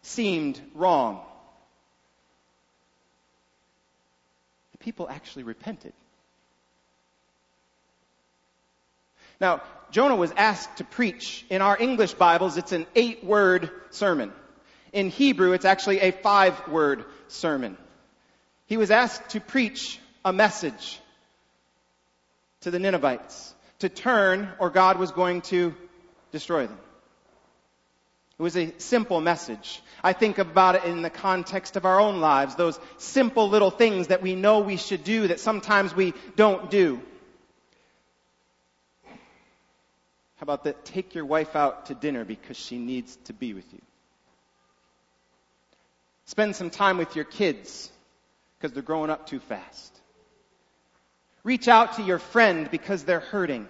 seemed 0.03 0.61
wrong? 0.75 1.23
The 4.73 4.79
people 4.79 5.09
actually 5.09 5.45
repented. 5.45 5.95
Now, 9.41 9.63
Jonah 9.91 10.17
was 10.17 10.33
asked 10.37 10.77
to 10.77 10.85
preach. 10.85 11.47
In 11.49 11.63
our 11.63 11.81
English 11.81 12.13
Bibles, 12.13 12.59
it's 12.59 12.73
an 12.73 12.87
eight 12.95 13.25
word 13.25 13.71
sermon. 13.89 14.33
In 14.93 15.11
Hebrew, 15.11 15.53
it's 15.53 15.65
actually 15.65 16.01
a 16.01 16.11
five 16.11 16.69
word 16.69 17.05
sermon. 17.29 17.77
He 18.67 18.77
was 18.77 18.91
asked 18.91 19.31
to 19.31 19.41
preach 19.41 19.99
a 20.25 20.33
message 20.33 21.01
to 22.63 22.71
the 22.71 22.79
Ninevites 22.79 23.55
to 23.81 23.89
turn 23.89 24.49
or 24.59 24.71
God 24.71 24.99
was 24.99 25.11
going 25.11 25.43
to 25.43 25.75
destroy 26.33 26.67
them. 26.67 26.79
It 28.39 28.43
was 28.43 28.57
a 28.57 28.73
simple 28.79 29.21
message. 29.21 29.83
I 30.03 30.15
think 30.15 30.39
about 30.39 30.77
it 30.77 30.85
in 30.85 31.03
the 31.03 31.11
context 31.11 31.77
of 31.77 31.85
our 31.85 32.01
own 32.01 32.21
lives, 32.21 32.55
those 32.55 32.81
simple 32.97 33.51
little 33.51 33.71
things 33.71 34.07
that 34.07 34.23
we 34.23 34.35
know 34.35 34.61
we 34.61 34.79
should 34.79 35.05
do 35.05 35.29
that 35.29 35.41
sometimes 35.41 35.95
we 35.95 36.15
don't 36.37 36.71
do. 36.71 37.03
How 40.37 40.45
about 40.45 40.65
that? 40.65 40.87
Take 40.87 41.15
your 41.15 41.27
wife 41.27 41.55
out 41.55 41.87
to 41.87 41.95
dinner 41.95 42.25
because 42.25 42.57
she 42.57 42.79
needs 42.79 43.15
to 43.25 43.35
be 43.35 43.53
with 43.53 43.71
you. 43.75 43.83
Spend 46.31 46.55
some 46.55 46.71
time 46.71 46.97
with 46.97 47.17
your 47.17 47.25
kids 47.25 47.91
because 48.57 48.73
they're 48.73 48.85
growing 48.85 49.11
up 49.11 49.27
too 49.27 49.41
fast. 49.41 49.93
Reach 51.43 51.67
out 51.67 51.95
to 51.97 52.03
your 52.03 52.21
friend 52.21 52.71
because 52.71 53.03
they're 53.03 53.19
hurting. 53.19 53.67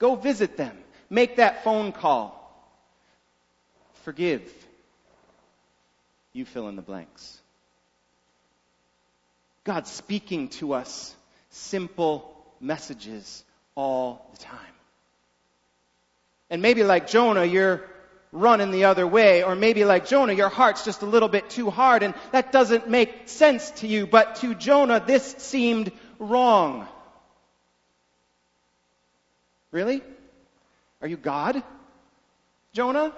Go 0.00 0.16
visit 0.16 0.56
them. 0.56 0.76
Make 1.08 1.36
that 1.36 1.62
phone 1.62 1.92
call. 1.92 2.40
Forgive. 4.02 4.42
You 6.32 6.44
fill 6.44 6.66
in 6.66 6.74
the 6.74 6.82
blanks. 6.82 7.38
God's 9.62 9.92
speaking 9.92 10.48
to 10.58 10.72
us 10.72 11.14
simple 11.50 12.36
messages 12.60 13.44
all 13.76 14.28
the 14.32 14.38
time. 14.38 14.58
And 16.50 16.62
maybe 16.62 16.82
like 16.82 17.06
Jonah, 17.06 17.44
you're 17.44 17.84
running 18.34 18.72
the 18.72 18.84
other 18.84 19.06
way, 19.06 19.44
or 19.44 19.54
maybe 19.54 19.84
like 19.84 20.06
Jonah, 20.06 20.32
your 20.32 20.48
heart's 20.48 20.84
just 20.84 21.02
a 21.02 21.06
little 21.06 21.28
bit 21.28 21.48
too 21.48 21.70
hard, 21.70 22.02
and 22.02 22.14
that 22.32 22.50
doesn't 22.50 22.88
make 22.88 23.28
sense 23.28 23.70
to 23.70 23.86
you, 23.86 24.06
but 24.06 24.36
to 24.36 24.54
Jonah, 24.54 25.02
this 25.04 25.36
seemed 25.38 25.92
wrong. 26.18 26.86
Really? 29.70 30.02
Are 31.00 31.08
you 31.08 31.16
God? 31.16 31.62
Jonah? 32.72 33.12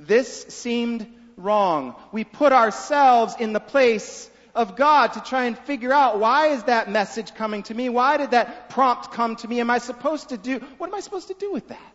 This 0.00 0.42
seemed 0.48 1.06
wrong. 1.36 1.94
We 2.10 2.24
put 2.24 2.52
ourselves 2.52 3.36
in 3.38 3.52
the 3.52 3.60
place 3.60 4.28
of 4.56 4.76
God 4.76 5.12
to 5.14 5.20
try 5.20 5.44
and 5.44 5.56
figure 5.56 5.92
out 5.92 6.18
why 6.18 6.48
is 6.48 6.64
that 6.64 6.90
message 6.90 7.32
coming 7.34 7.62
to 7.64 7.74
me? 7.74 7.88
Why 7.88 8.16
did 8.16 8.32
that 8.32 8.70
prompt 8.70 9.12
come 9.12 9.36
to 9.36 9.48
me? 9.48 9.60
Am 9.60 9.70
I 9.70 9.78
supposed 9.78 10.30
to 10.30 10.36
do, 10.36 10.58
what 10.78 10.88
am 10.88 10.94
I 10.94 11.00
supposed 11.00 11.28
to 11.28 11.34
do 11.34 11.52
with 11.52 11.68
that? 11.68 11.92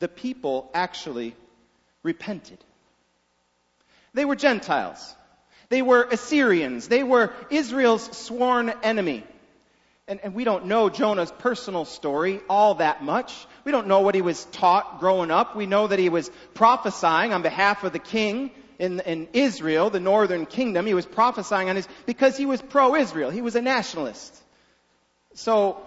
The 0.00 0.08
people 0.08 0.70
actually 0.74 1.36
repented. 2.02 2.58
They 4.12 4.24
were 4.24 4.36
Gentiles. 4.36 5.14
They 5.68 5.82
were 5.82 6.02
Assyrians. 6.02 6.88
They 6.88 7.04
were 7.04 7.32
Israel's 7.48 8.16
sworn 8.16 8.72
enemy. 8.82 9.24
And, 10.08 10.18
and, 10.24 10.34
we 10.34 10.42
don't 10.42 10.66
know 10.66 10.88
Jonah's 10.88 11.30
personal 11.30 11.84
story 11.84 12.40
all 12.50 12.74
that 12.76 13.04
much. 13.04 13.46
We 13.64 13.70
don't 13.70 13.86
know 13.86 14.00
what 14.00 14.16
he 14.16 14.22
was 14.22 14.44
taught 14.46 14.98
growing 14.98 15.30
up. 15.30 15.54
We 15.54 15.66
know 15.66 15.86
that 15.86 16.00
he 16.00 16.08
was 16.08 16.28
prophesying 16.54 17.32
on 17.32 17.42
behalf 17.42 17.84
of 17.84 17.92
the 17.92 18.00
king 18.00 18.50
in, 18.80 18.98
in 19.00 19.28
Israel, 19.32 19.88
the 19.88 20.00
northern 20.00 20.46
kingdom. 20.46 20.86
He 20.86 20.94
was 20.94 21.06
prophesying 21.06 21.68
on 21.68 21.76
his, 21.76 21.86
because 22.06 22.36
he 22.36 22.46
was 22.46 22.60
pro-Israel. 22.60 23.30
He 23.30 23.42
was 23.42 23.54
a 23.54 23.62
nationalist. 23.62 24.36
So, 25.34 25.80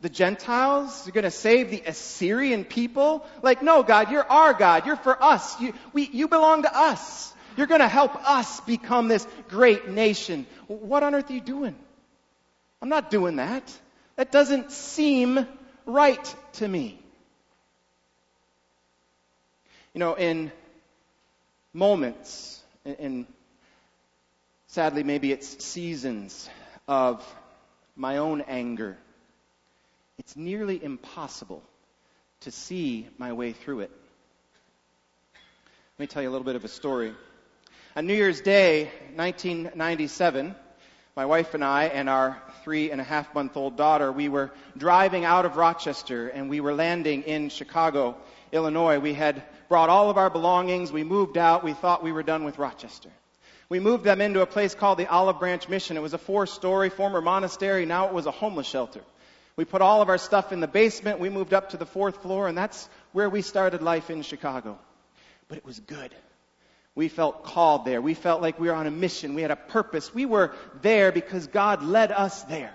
the 0.00 0.08
Gentiles 0.08 1.06
You're 1.06 1.12
going 1.12 1.24
to 1.24 1.30
save 1.30 1.70
the 1.70 1.82
Assyrian 1.86 2.64
people? 2.64 3.26
Like, 3.42 3.62
no, 3.62 3.82
God, 3.82 4.10
you're 4.10 4.24
our 4.24 4.54
God. 4.54 4.86
You're 4.86 4.96
for 4.96 5.22
us. 5.22 5.60
You, 5.60 5.74
we, 5.92 6.08
you 6.08 6.28
belong 6.28 6.62
to 6.62 6.76
us. 6.76 7.32
You're 7.56 7.66
going 7.66 7.80
to 7.80 7.88
help 7.88 8.14
us 8.28 8.60
become 8.60 9.08
this 9.08 9.26
great 9.48 9.88
nation. 9.88 10.46
What 10.68 11.02
on 11.02 11.14
earth 11.14 11.30
are 11.30 11.34
you 11.34 11.40
doing? 11.40 11.74
I'm 12.80 12.88
not 12.88 13.10
doing 13.10 13.36
that. 13.36 13.64
That 14.16 14.30
doesn't 14.30 14.70
seem 14.70 15.46
right 15.86 16.34
to 16.54 16.68
me. 16.68 17.00
You 19.94 20.00
know, 20.00 20.14
in 20.14 20.52
moments, 21.72 22.62
in 22.84 23.26
sadly 24.68 25.02
maybe 25.02 25.32
it's 25.32 25.64
seasons 25.64 26.48
of 26.86 27.24
my 27.96 28.18
own 28.18 28.42
anger, 28.42 28.96
it's 30.28 30.36
nearly 30.36 30.84
impossible 30.84 31.62
to 32.40 32.50
see 32.50 33.08
my 33.16 33.32
way 33.32 33.52
through 33.52 33.80
it. 33.80 33.90
Let 35.32 36.00
me 36.00 36.06
tell 36.06 36.22
you 36.22 36.28
a 36.28 36.32
little 36.32 36.44
bit 36.44 36.54
of 36.54 36.66
a 36.66 36.68
story. 36.68 37.14
On 37.96 38.06
New 38.06 38.12
Year's 38.12 38.42
Day, 38.42 38.90
1997, 39.14 40.54
my 41.16 41.24
wife 41.24 41.54
and 41.54 41.64
I 41.64 41.84
and 41.84 42.10
our 42.10 42.42
three 42.62 42.90
and 42.90 43.00
a 43.00 43.04
half 43.04 43.34
month 43.34 43.56
old 43.56 43.78
daughter, 43.78 44.12
we 44.12 44.28
were 44.28 44.52
driving 44.76 45.24
out 45.24 45.46
of 45.46 45.56
Rochester 45.56 46.28
and 46.28 46.50
we 46.50 46.60
were 46.60 46.74
landing 46.74 47.22
in 47.22 47.48
Chicago, 47.48 48.14
Illinois. 48.52 48.98
We 48.98 49.14
had 49.14 49.42
brought 49.70 49.88
all 49.88 50.10
of 50.10 50.18
our 50.18 50.28
belongings. 50.28 50.92
We 50.92 51.04
moved 51.04 51.38
out. 51.38 51.64
We 51.64 51.72
thought 51.72 52.04
we 52.04 52.12
were 52.12 52.22
done 52.22 52.44
with 52.44 52.58
Rochester. 52.58 53.08
We 53.70 53.80
moved 53.80 54.04
them 54.04 54.20
into 54.20 54.42
a 54.42 54.46
place 54.46 54.74
called 54.74 54.98
the 54.98 55.10
Olive 55.10 55.38
Branch 55.38 55.66
Mission. 55.70 55.96
It 55.96 56.00
was 56.00 56.12
a 56.12 56.18
four 56.18 56.46
story 56.46 56.90
former 56.90 57.22
monastery. 57.22 57.86
Now 57.86 58.08
it 58.08 58.12
was 58.12 58.26
a 58.26 58.30
homeless 58.30 58.66
shelter. 58.66 59.00
We 59.58 59.64
put 59.64 59.82
all 59.82 60.02
of 60.02 60.08
our 60.08 60.18
stuff 60.18 60.52
in 60.52 60.60
the 60.60 60.68
basement. 60.68 61.18
We 61.18 61.30
moved 61.30 61.52
up 61.52 61.70
to 61.70 61.76
the 61.76 61.84
fourth 61.84 62.22
floor 62.22 62.46
and 62.46 62.56
that's 62.56 62.88
where 63.10 63.28
we 63.28 63.42
started 63.42 63.82
life 63.82 64.08
in 64.08 64.22
Chicago. 64.22 64.78
But 65.48 65.58
it 65.58 65.64
was 65.64 65.80
good. 65.80 66.14
We 66.94 67.08
felt 67.08 67.42
called 67.42 67.84
there. 67.84 68.00
We 68.00 68.14
felt 68.14 68.40
like 68.40 68.60
we 68.60 68.68
were 68.68 68.74
on 68.74 68.86
a 68.86 68.92
mission. 68.92 69.34
We 69.34 69.42
had 69.42 69.50
a 69.50 69.56
purpose. 69.56 70.14
We 70.14 70.26
were 70.26 70.54
there 70.80 71.10
because 71.10 71.48
God 71.48 71.82
led 71.82 72.12
us 72.12 72.44
there 72.44 72.72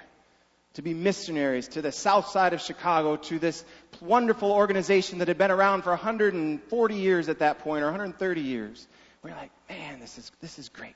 to 0.74 0.82
be 0.82 0.94
missionaries 0.94 1.70
to 1.70 1.82
the 1.82 1.94
south 1.94 2.28
side 2.28 2.52
of 2.52 2.60
Chicago, 2.60 3.16
to 3.16 3.40
this 3.40 3.64
wonderful 4.02 4.52
organization 4.52 5.20
that 5.20 5.30
had 5.30 5.38
been 5.38 5.52
around 5.52 5.84
for 5.84 5.92
140 5.92 6.96
years 6.96 7.30
at 7.30 7.40
that 7.40 7.60
point, 7.60 7.84
or 7.84 7.88
130 7.88 8.42
years. 8.42 8.86
We 9.22 9.30
we're 9.30 9.38
like, 9.38 9.52
man, 9.70 10.02
this 10.02 10.18
is, 10.18 10.32
this 10.42 10.60
is 10.60 10.68
great. 10.68 10.96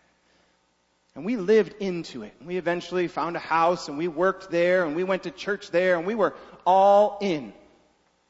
And 1.17 1.25
we 1.25 1.35
lived 1.35 1.73
into 1.79 2.21
it. 2.21 2.35
We 2.45 2.57
eventually 2.57 3.07
found 3.07 3.35
a 3.35 3.39
house 3.39 3.87
and 3.87 3.97
we 3.97 4.07
worked 4.07 4.51
there 4.51 4.85
and 4.85 4.95
we 4.95 5.03
went 5.03 5.23
to 5.23 5.31
church 5.31 5.71
there 5.71 5.97
and 5.97 6.05
we 6.05 6.13
were 6.13 6.35
all 6.63 7.17
in. 7.21 7.53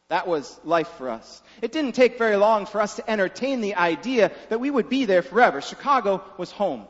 That 0.07 0.25
was 0.25 0.57
life 0.63 0.87
for 0.97 1.09
us. 1.09 1.41
It 1.61 1.73
didn't 1.73 1.95
take 1.95 2.17
very 2.17 2.37
long 2.37 2.65
for 2.65 2.79
us 2.79 2.95
to 2.95 3.11
entertain 3.11 3.59
the 3.59 3.75
idea 3.75 4.31
that 4.47 4.61
we 4.61 4.71
would 4.71 4.87
be 4.87 5.03
there 5.03 5.21
forever. 5.21 5.59
Chicago 5.59 6.23
was 6.37 6.49
home. 6.49 6.87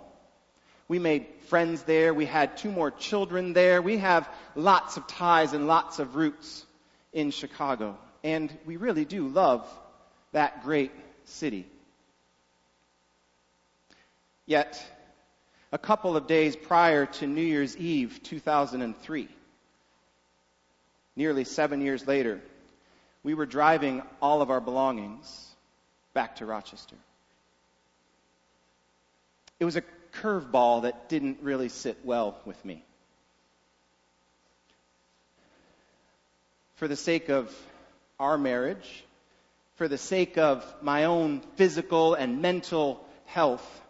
We 0.88 1.00
made 1.00 1.26
friends 1.48 1.82
there. 1.82 2.14
We 2.14 2.28
had 2.28 2.58
two 2.58 2.72
more 2.72 2.92
children 2.92 3.54
there. 3.54 3.82
We 3.82 3.98
have 3.98 4.30
lots 4.54 4.98
of 4.98 5.08
ties 5.08 5.54
and 5.54 5.66
lots 5.66 5.98
of 5.98 6.16
roots 6.16 6.64
in 7.12 7.32
Chicago. 7.32 7.98
And 8.24 8.56
we 8.68 8.78
really 8.78 9.06
do 9.06 9.30
love 9.30 9.68
that 10.32 10.64
great 10.64 10.92
city. 11.26 11.66
Yet, 14.46 14.80
a 15.72 15.78
couple 15.78 16.16
of 16.16 16.28
days 16.28 16.56
prior 16.56 17.06
to 17.06 17.28
New 17.28 17.42
Year's 17.42 17.76
Eve 17.76 18.22
2003, 18.24 19.28
nearly 21.16 21.44
seven 21.44 21.82
years 21.82 22.08
later, 22.08 22.40
we 23.24 23.34
were 23.34 23.46
driving 23.46 24.02
all 24.22 24.42
of 24.42 24.50
our 24.50 24.62
belongings 24.62 25.48
back 26.14 26.38
to 26.38 26.46
Rochester. 26.46 26.96
It 29.60 29.66
was 29.66 29.76
a 29.76 29.84
curveball 30.14 30.84
that 30.84 31.10
didn't 31.10 31.40
really 31.42 31.70
sit 31.70 31.98
well 32.04 32.38
with 32.46 32.64
me. 32.64 32.84
For 36.76 36.88
the 36.88 36.96
sake 36.96 37.30
of 37.30 37.54
our 38.20 38.38
marriage, 38.38 39.04
for 39.76 39.88
the 39.88 39.98
sake 39.98 40.38
of 40.38 40.64
my 40.82 41.06
own 41.06 41.42
physical 41.56 42.14
and 42.14 42.42
mental 42.42 43.04
health, 43.26 43.82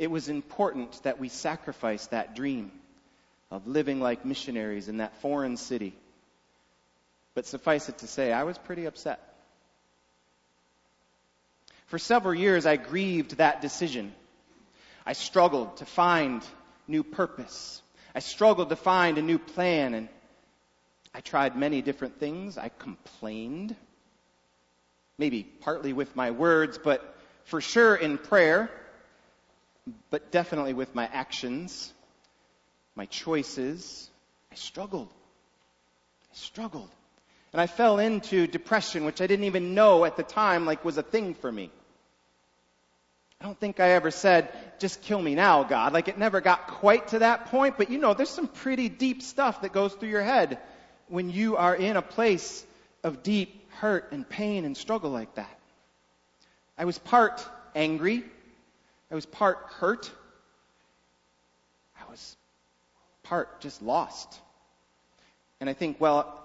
it 0.00 0.10
was 0.10 0.28
important 0.28 1.00
that 1.04 1.20
we 1.20 1.28
sacrifice 1.28 2.08
that 2.08 2.34
dream 2.34 2.72
of 3.52 3.68
living 3.68 4.00
like 4.00 4.24
missionaries 4.24 4.88
in 4.88 4.96
that 4.96 5.16
foreign 5.20 5.56
city 5.56 5.94
but 7.34 7.46
suffice 7.46 7.88
it 7.88 7.98
to 7.98 8.06
say, 8.06 8.32
I 8.32 8.44
was 8.44 8.58
pretty 8.58 8.86
upset. 8.86 9.20
For 11.86 11.98
several 11.98 12.34
years, 12.34 12.66
I 12.66 12.76
grieved 12.76 13.38
that 13.38 13.60
decision. 13.60 14.12
I 15.06 15.12
struggled 15.12 15.76
to 15.78 15.86
find 15.86 16.42
new 16.86 17.02
purpose. 17.02 17.82
I 18.14 18.18
struggled 18.18 18.68
to 18.70 18.76
find 18.76 19.18
a 19.18 19.22
new 19.22 19.38
plan, 19.38 19.94
and 19.94 20.08
I 21.14 21.20
tried 21.20 21.56
many 21.56 21.82
different 21.82 22.18
things. 22.18 22.58
I 22.58 22.68
complained, 22.68 23.74
maybe 25.18 25.42
partly 25.42 25.92
with 25.92 26.14
my 26.16 26.32
words, 26.32 26.78
but 26.82 27.16
for 27.44 27.60
sure 27.60 27.94
in 27.94 28.18
prayer, 28.18 28.70
but 30.10 30.30
definitely 30.30 30.74
with 30.74 30.94
my 30.94 31.06
actions, 31.06 31.92
my 32.94 33.06
choices. 33.06 34.10
I 34.52 34.54
struggled. 34.54 35.08
I 36.32 36.36
struggled. 36.36 36.90
And 37.52 37.60
I 37.60 37.66
fell 37.66 37.98
into 37.98 38.46
depression, 38.46 39.04
which 39.04 39.20
I 39.20 39.26
didn't 39.26 39.46
even 39.46 39.74
know 39.74 40.04
at 40.04 40.16
the 40.16 40.22
time, 40.22 40.66
like 40.66 40.84
was 40.84 40.98
a 40.98 41.02
thing 41.02 41.34
for 41.34 41.50
me. 41.50 41.70
I 43.40 43.46
don't 43.46 43.58
think 43.58 43.80
I 43.80 43.92
ever 43.92 44.10
said, 44.10 44.52
just 44.78 45.00
kill 45.00 45.20
me 45.20 45.34
now, 45.34 45.64
God. 45.64 45.94
Like 45.94 46.08
it 46.08 46.18
never 46.18 46.40
got 46.40 46.66
quite 46.66 47.08
to 47.08 47.20
that 47.20 47.46
point, 47.46 47.78
but 47.78 47.90
you 47.90 47.98
know, 47.98 48.12
there's 48.12 48.28
some 48.28 48.48
pretty 48.48 48.88
deep 48.88 49.22
stuff 49.22 49.62
that 49.62 49.72
goes 49.72 49.94
through 49.94 50.10
your 50.10 50.22
head 50.22 50.58
when 51.08 51.30
you 51.30 51.56
are 51.56 51.74
in 51.74 51.96
a 51.96 52.02
place 52.02 52.64
of 53.02 53.22
deep 53.22 53.70
hurt 53.72 54.12
and 54.12 54.28
pain 54.28 54.64
and 54.64 54.76
struggle 54.76 55.10
like 55.10 55.34
that. 55.36 55.58
I 56.76 56.84
was 56.84 56.98
part 56.98 57.44
angry. 57.74 58.24
I 59.10 59.14
was 59.14 59.26
part 59.26 59.58
hurt. 59.78 60.10
I 61.98 62.08
was 62.10 62.36
part 63.22 63.60
just 63.60 63.82
lost. 63.82 64.40
And 65.60 65.68
I 65.68 65.72
think, 65.72 66.00
well, 66.00 66.42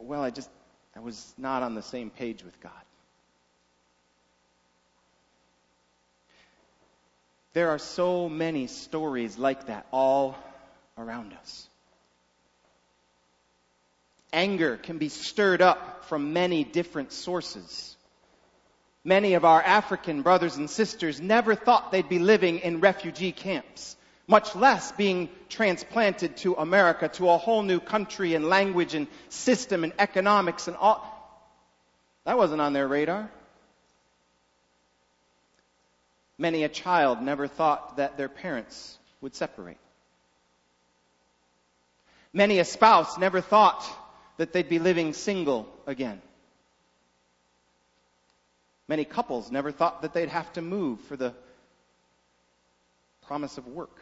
well, 0.00 0.22
I 0.22 0.30
just, 0.30 0.50
I 0.96 1.00
was 1.00 1.34
not 1.36 1.62
on 1.62 1.74
the 1.74 1.82
same 1.82 2.10
page 2.10 2.44
with 2.44 2.60
God. 2.60 2.72
There 7.54 7.70
are 7.70 7.78
so 7.78 8.28
many 8.28 8.66
stories 8.66 9.38
like 9.38 9.66
that 9.66 9.86
all 9.92 10.38
around 10.96 11.32
us. 11.32 11.68
Anger 14.32 14.76
can 14.76 14.98
be 14.98 15.08
stirred 15.08 15.62
up 15.62 16.04
from 16.04 16.32
many 16.32 16.62
different 16.62 17.12
sources. 17.12 17.96
Many 19.08 19.32
of 19.32 19.46
our 19.46 19.62
African 19.62 20.20
brothers 20.20 20.58
and 20.58 20.68
sisters 20.68 21.18
never 21.18 21.54
thought 21.54 21.90
they'd 21.90 22.10
be 22.10 22.18
living 22.18 22.58
in 22.58 22.80
refugee 22.80 23.32
camps, 23.32 23.96
much 24.26 24.54
less 24.54 24.92
being 24.92 25.30
transplanted 25.48 26.36
to 26.36 26.52
America, 26.52 27.08
to 27.14 27.30
a 27.30 27.38
whole 27.38 27.62
new 27.62 27.80
country 27.80 28.34
and 28.34 28.50
language 28.50 28.92
and 28.92 29.06
system 29.30 29.82
and 29.82 29.94
economics 29.98 30.68
and 30.68 30.76
all. 30.76 31.00
That 32.26 32.36
wasn't 32.36 32.60
on 32.60 32.74
their 32.74 32.86
radar. 32.86 33.30
Many 36.36 36.64
a 36.64 36.68
child 36.68 37.22
never 37.22 37.48
thought 37.48 37.96
that 37.96 38.18
their 38.18 38.28
parents 38.28 38.98
would 39.22 39.34
separate. 39.34 39.78
Many 42.34 42.58
a 42.58 42.66
spouse 42.66 43.16
never 43.16 43.40
thought 43.40 43.82
that 44.36 44.52
they'd 44.52 44.68
be 44.68 44.78
living 44.78 45.14
single 45.14 45.66
again. 45.86 46.20
Many 48.88 49.04
couples 49.04 49.50
never 49.50 49.70
thought 49.70 50.02
that 50.02 50.14
they'd 50.14 50.28
have 50.28 50.52
to 50.54 50.62
move 50.62 51.00
for 51.02 51.16
the 51.16 51.34
promise 53.22 53.58
of 53.58 53.66
work. 53.66 53.96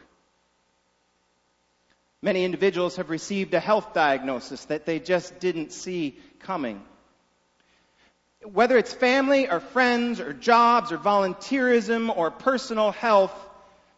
Many 2.21 2.45
individuals 2.45 2.95
have 2.95 3.09
received 3.09 3.53
a 3.53 3.59
health 3.59 3.93
diagnosis 3.93 4.65
that 4.65 4.85
they 4.85 4.99
just 4.99 5.39
didn't 5.39 5.71
see 5.71 6.17
coming 6.39 6.81
whether 8.53 8.77
it's 8.77 8.93
family 8.93 9.49
or 9.49 9.59
friends 9.59 10.19
or 10.19 10.33
jobs 10.33 10.91
or 10.91 10.97
volunteerism 10.97 12.15
or 12.15 12.31
personal 12.31 12.91
health, 12.91 13.33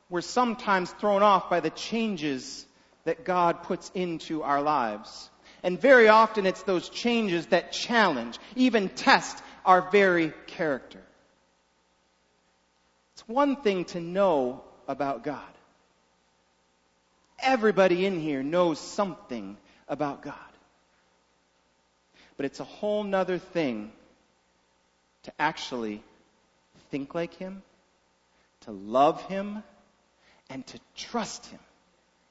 we're 0.10 0.22
sometimes 0.22 0.90
thrown 0.92 1.22
off 1.22 1.50
by 1.50 1.60
the 1.60 1.70
changes 1.70 2.66
that 3.04 3.24
God 3.24 3.64
puts 3.64 3.92
into 3.94 4.44
our 4.44 4.62
lives. 4.62 5.30
And 5.62 5.80
very 5.80 6.08
often 6.08 6.46
it's 6.46 6.64
those 6.64 6.90
changes 6.90 7.48
that 7.48 7.72
challenge, 7.72 8.40
even 8.56 8.90
test 8.90 9.38
our 9.66 9.90
very 9.92 10.34
character. 10.48 11.02
It's 13.14 13.28
one 13.28 13.58
thing 13.58 13.86
to 13.86 14.00
know 14.00 14.64
about 14.88 15.24
God. 15.24 15.42
Everybody 17.42 18.06
in 18.06 18.20
here 18.20 18.44
knows 18.44 18.80
something 18.80 19.58
about 19.88 20.22
God. 20.22 20.36
But 22.38 22.46
it's 22.46 22.60
a 22.60 22.66
whole 22.66 23.04
nother 23.04 23.38
thing 23.38 23.92
to 25.24 25.34
actually 25.40 26.02
think 26.92 27.14
like 27.14 27.34
Him, 27.36 27.62
to 28.62 28.72
love 28.72 29.22
Him, 29.26 29.64
and 30.50 30.66
to 30.68 30.80
trust 30.96 31.46
Him 31.48 31.60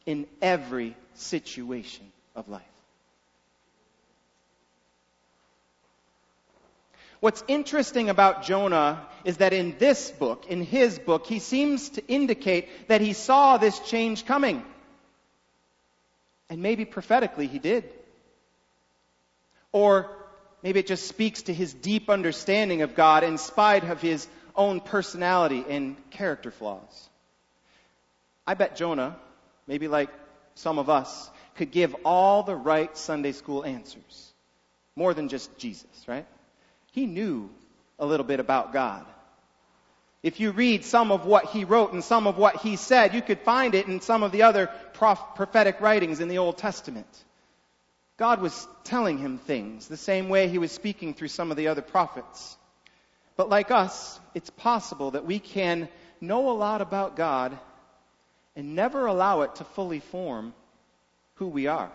in 0.06 0.26
every 0.40 0.96
situation 1.14 2.10
of 2.34 2.48
life. 2.48 2.62
What's 7.20 7.42
interesting 7.48 8.10
about 8.10 8.44
Jonah 8.44 9.06
is 9.24 9.38
that 9.38 9.52
in 9.52 9.76
this 9.78 10.10
book, 10.10 10.46
in 10.48 10.62
his 10.62 10.98
book, 10.98 11.26
he 11.26 11.38
seems 11.40 11.90
to 11.90 12.06
indicate 12.06 12.88
that 12.88 13.00
he 13.00 13.12
saw 13.12 13.56
this 13.56 13.78
change 13.80 14.24
coming. 14.24 14.64
And 16.48 16.62
maybe 16.62 16.84
prophetically 16.84 17.46
he 17.46 17.58
did. 17.58 17.84
Or 19.72 20.10
Maybe 20.62 20.80
it 20.80 20.86
just 20.86 21.06
speaks 21.06 21.42
to 21.42 21.54
his 21.54 21.72
deep 21.72 22.10
understanding 22.10 22.82
of 22.82 22.94
God 22.94 23.22
in 23.22 23.38
spite 23.38 23.84
of 23.84 24.00
his 24.00 24.26
own 24.56 24.80
personality 24.80 25.64
and 25.68 25.96
character 26.10 26.50
flaws. 26.50 27.08
I 28.46 28.54
bet 28.54 28.76
Jonah, 28.76 29.16
maybe 29.66 29.86
like 29.86 30.10
some 30.56 30.78
of 30.78 30.90
us, 30.90 31.30
could 31.54 31.70
give 31.70 31.94
all 32.04 32.42
the 32.42 32.56
right 32.56 32.96
Sunday 32.96 33.32
school 33.32 33.64
answers. 33.64 34.32
More 34.96 35.14
than 35.14 35.28
just 35.28 35.56
Jesus, 35.58 36.08
right? 36.08 36.26
He 36.98 37.06
knew 37.06 37.48
a 38.00 38.04
little 38.04 38.26
bit 38.26 38.40
about 38.40 38.72
God. 38.72 39.06
If 40.20 40.40
you 40.40 40.50
read 40.50 40.84
some 40.84 41.12
of 41.12 41.26
what 41.26 41.44
he 41.44 41.62
wrote 41.62 41.92
and 41.92 42.02
some 42.02 42.26
of 42.26 42.38
what 42.38 42.56
he 42.56 42.74
said, 42.74 43.14
you 43.14 43.22
could 43.22 43.38
find 43.38 43.76
it 43.76 43.86
in 43.86 44.00
some 44.00 44.24
of 44.24 44.32
the 44.32 44.42
other 44.42 44.68
prophetic 44.94 45.80
writings 45.80 46.18
in 46.18 46.26
the 46.26 46.38
Old 46.38 46.58
Testament. 46.58 47.06
God 48.16 48.40
was 48.40 48.66
telling 48.82 49.16
him 49.16 49.38
things 49.38 49.86
the 49.86 49.96
same 49.96 50.28
way 50.28 50.48
he 50.48 50.58
was 50.58 50.72
speaking 50.72 51.14
through 51.14 51.28
some 51.28 51.52
of 51.52 51.56
the 51.56 51.68
other 51.68 51.82
prophets. 51.82 52.56
But 53.36 53.48
like 53.48 53.70
us, 53.70 54.18
it's 54.34 54.50
possible 54.50 55.12
that 55.12 55.24
we 55.24 55.38
can 55.38 55.88
know 56.20 56.50
a 56.50 56.58
lot 56.58 56.80
about 56.80 57.14
God 57.14 57.56
and 58.56 58.74
never 58.74 59.06
allow 59.06 59.42
it 59.42 59.54
to 59.54 59.64
fully 59.64 60.00
form 60.00 60.52
who 61.36 61.46
we 61.46 61.68
are. 61.68 61.92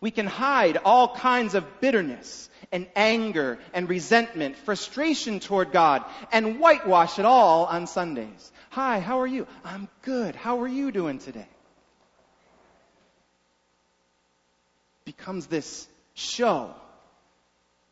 We 0.00 0.10
can 0.10 0.26
hide 0.26 0.78
all 0.78 1.14
kinds 1.14 1.54
of 1.54 1.80
bitterness 1.80 2.48
and 2.72 2.86
anger 2.94 3.58
and 3.74 3.88
resentment, 3.88 4.56
frustration 4.56 5.40
toward 5.40 5.72
God, 5.72 6.04
and 6.32 6.60
whitewash 6.60 7.18
it 7.18 7.24
all 7.24 7.66
on 7.66 7.86
Sundays. 7.86 8.52
Hi, 8.70 9.00
how 9.00 9.20
are 9.20 9.26
you? 9.26 9.46
I'm 9.64 9.88
good. 10.02 10.36
How 10.36 10.60
are 10.60 10.68
you 10.68 10.92
doing 10.92 11.18
today? 11.18 11.48
becomes 15.16 15.46
this 15.46 15.88
show. 16.14 16.72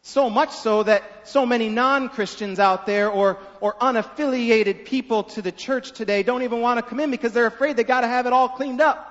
So 0.03 0.31
much 0.31 0.53
so 0.53 0.85
that 0.85 1.03
so 1.29 1.45
many 1.45 1.69
non-Christians 1.69 2.61
out 2.61 2.87
there 2.87 3.11
or, 3.11 3.39
or 3.61 3.75
unaffiliated 3.75 4.85
people 4.85 5.25
to 5.25 5.43
the 5.43 5.51
church 5.53 5.93
today 5.93 6.23
don't 6.23 6.43
even 6.43 6.61
want 6.61 6.79
to 6.79 6.83
come 6.83 7.01
in 7.01 7.11
because 7.11 7.33
they're 7.33 7.47
afraid 7.47 7.77
they 7.77 7.85
gotta 7.85 8.07
have 8.07 8.27
it 8.27 8.33
all 8.33 8.49
cleaned 8.49 8.81
up 8.81 9.05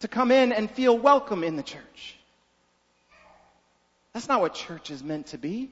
to 0.00 0.08
come 0.08 0.30
in 0.30 0.52
and 0.52 0.70
feel 0.70 0.96
welcome 0.96 1.42
in 1.42 1.56
the 1.56 1.62
church. 1.62 2.16
That's 4.14 4.28
not 4.28 4.40
what 4.40 4.54
church 4.54 4.90
is 4.90 5.02
meant 5.02 5.26
to 5.28 5.38
be. 5.38 5.70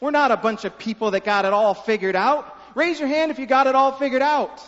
We're 0.00 0.12
not 0.12 0.30
a 0.30 0.36
bunch 0.36 0.64
of 0.64 0.78
people 0.78 1.10
that 1.10 1.24
got 1.24 1.44
it 1.44 1.52
all 1.52 1.74
figured 1.74 2.16
out. 2.16 2.56
Raise 2.74 2.98
your 2.98 3.08
hand 3.08 3.32
if 3.32 3.38
you 3.38 3.46
got 3.46 3.66
it 3.66 3.74
all 3.74 3.92
figured 3.92 4.22
out. 4.22 4.62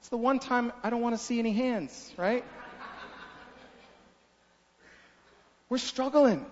It's 0.00 0.08
the 0.08 0.16
one 0.16 0.40
time 0.40 0.72
I 0.82 0.90
don't 0.90 1.00
want 1.00 1.16
to 1.16 1.22
see 1.22 1.38
any 1.38 1.52
hands, 1.52 2.12
right? 2.16 2.44
We're 5.68 5.78
struggling. 5.78 6.44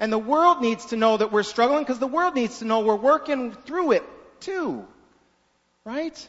And 0.00 0.12
the 0.12 0.18
world 0.18 0.62
needs 0.62 0.86
to 0.86 0.96
know 0.96 1.16
that 1.16 1.30
we're 1.30 1.42
struggling 1.42 1.82
because 1.82 1.98
the 1.98 2.06
world 2.06 2.34
needs 2.34 2.60
to 2.60 2.64
know 2.64 2.80
we're 2.80 2.96
working 2.96 3.52
through 3.52 3.92
it 3.92 4.02
too. 4.40 4.86
Right? 5.84 6.28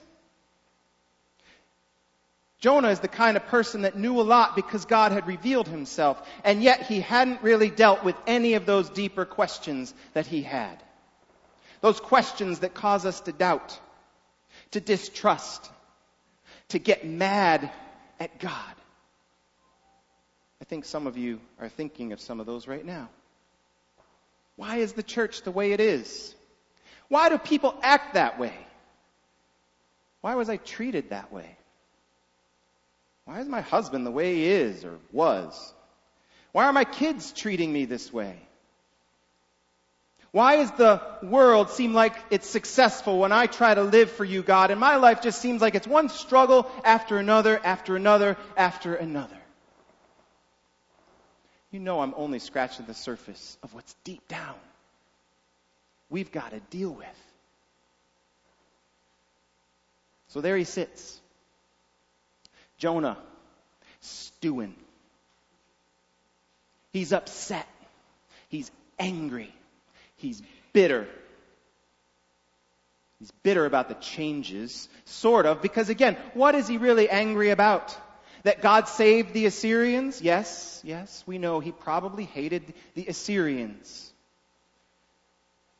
Jonah 2.60 2.90
is 2.90 3.00
the 3.00 3.08
kind 3.08 3.38
of 3.38 3.46
person 3.48 3.84
that 3.84 3.98
knew 3.98 4.20
a 4.20 4.24
lot 4.24 4.56
because 4.56 4.84
God 4.86 5.14
had 5.14 5.28
revealed 5.28 5.68
himself, 5.68 6.22
and 6.44 6.62
yet 6.62 6.88
he 6.88 7.00
hadn't 7.00 7.42
really 7.42 7.70
dealt 7.70 8.04
with 8.04 8.18
any 8.28 8.56
of 8.56 8.66
those 8.66 8.90
deeper 8.90 9.24
questions 9.24 9.94
that 10.14 10.28
he 10.28 10.42
had. 10.42 10.78
Those 11.82 12.02
questions 12.02 12.60
that 12.60 12.74
cause 12.74 13.06
us 13.06 13.22
to 13.22 13.32
doubt, 13.32 13.80
to 14.72 14.82
distrust, 14.82 15.72
to 16.70 16.80
get 16.80 17.06
mad 17.06 17.72
at 18.20 18.40
God. 18.40 18.76
I 20.62 20.66
think 20.66 20.84
some 20.84 21.08
of 21.08 21.18
you 21.18 21.40
are 21.62 21.70
thinking 21.70 22.12
of 22.12 22.20
some 22.20 22.42
of 22.42 22.46
those 22.46 22.68
right 22.68 22.86
now. 22.86 23.10
Why 24.58 24.78
is 24.78 24.92
the 24.92 25.04
church 25.04 25.44
the 25.44 25.52
way 25.52 25.72
it 25.72 25.80
is? 25.80 26.36
Why 27.08 27.30
do 27.30 27.38
people 27.38 27.74
act 27.82 28.16
that 28.16 28.38
way? 28.38 28.54
Why 30.20 30.36
was 30.36 30.50
I 30.50 30.58
treated 30.58 31.12
that 31.12 31.32
way? 31.32 31.56
Why 33.30 33.42
is 33.42 33.48
my 33.48 33.62
husband 33.62 34.08
the 34.08 34.12
way 34.12 34.34
he 34.34 34.46
is 34.48 34.84
or 34.84 34.98
was? 35.12 35.74
Why 36.52 36.66
are 36.66 36.74
my 36.74 36.84
kids 36.84 37.32
treating 37.32 37.72
me 37.72 37.86
this 37.86 38.12
way? 38.12 38.36
Why 40.32 40.56
does 40.56 40.72
the 40.72 41.00
world 41.22 41.70
seem 41.70 41.94
like 41.94 42.16
it's 42.32 42.50
successful 42.50 43.20
when 43.20 43.32
I 43.32 43.46
try 43.46 43.76
to 43.76 43.84
live 43.84 44.10
for 44.10 44.26
you, 44.26 44.42
God, 44.42 44.72
and 44.72 44.80
my 44.80 44.96
life 44.96 45.22
just 45.22 45.40
seems 45.40 45.62
like 45.62 45.76
it's 45.76 45.86
one 45.86 46.10
struggle 46.10 46.72
after 46.84 47.20
another, 47.20 47.62
after 47.64 47.96
another, 47.96 48.36
after 48.58 48.96
another? 48.96 49.38
you 51.70 51.80
know 51.80 52.00
I'm 52.00 52.16
only 52.18 52.40
scratching 52.40 52.88
the 52.88 52.96
surface 52.96 53.60
of 53.62 53.76
what's 53.76 53.94
deep 54.04 54.28
down 54.28 54.56
we've 56.10 56.32
got 56.32 56.50
to 56.50 56.60
deal 56.72 56.90
with. 56.90 57.06
So 60.30 60.42
there 60.42 60.58
he 60.58 60.64
sits. 60.64 61.22
Jonah, 62.80 63.18
stewing, 64.00 64.76
He's 66.92 67.14
upset. 67.14 67.68
He's 68.50 68.72
angry. 68.98 69.54
He's 70.18 70.42
bitter. 70.74 71.08
He's 73.20 73.32
bitter 73.44 73.66
about 73.66 73.90
the 73.90 73.96
changes, 73.96 74.88
sort 75.06 75.46
of, 75.46 75.62
because 75.62 75.90
again, 75.90 76.18
what 76.34 76.56
is 76.56 76.68
he 76.68 76.78
really 76.78 77.10
angry 77.10 77.50
about? 77.50 77.96
That 78.44 78.62
God 78.62 78.88
saved 78.88 79.34
the 79.34 79.46
Assyrians? 79.46 80.22
Yes, 80.22 80.82
yes, 80.86 81.24
we 81.28 81.38
know 81.38 81.60
he 81.60 81.74
probably 81.74 82.24
hated 82.24 82.74
the 82.96 83.08
Assyrians. 83.08 84.14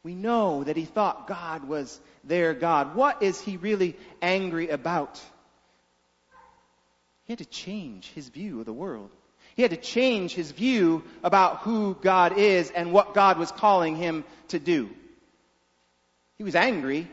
We 0.04 0.16
know 0.16 0.66
that 0.66 0.76
he 0.76 0.86
thought 0.86 1.28
God 1.28 1.66
was 1.66 2.00
their 2.26 2.54
God. 2.54 2.96
What 2.96 3.24
is 3.24 3.40
he 3.40 3.56
really 3.58 3.96
angry 4.22 4.70
about? 4.70 5.22
He 7.30 7.34
had 7.34 7.38
to 7.38 7.46
change 7.46 8.08
his 8.16 8.28
view 8.28 8.60
of 8.60 8.66
the 8.66 8.74
world. 8.74 9.12
He 9.56 9.62
had 9.62 9.70
to 9.70 9.78
change 9.78 10.34
his 10.34 10.50
view 10.50 11.04
about 11.24 11.60
who 11.60 11.94
God 12.02 12.36
is 12.40 12.72
and 12.72 12.92
what 12.92 13.14
God 13.14 13.38
was 13.38 13.52
calling 13.52 13.96
him 13.96 14.24
to 14.48 14.58
do. 14.58 14.90
He 16.40 16.44
was 16.44 16.56
angry 16.56 17.08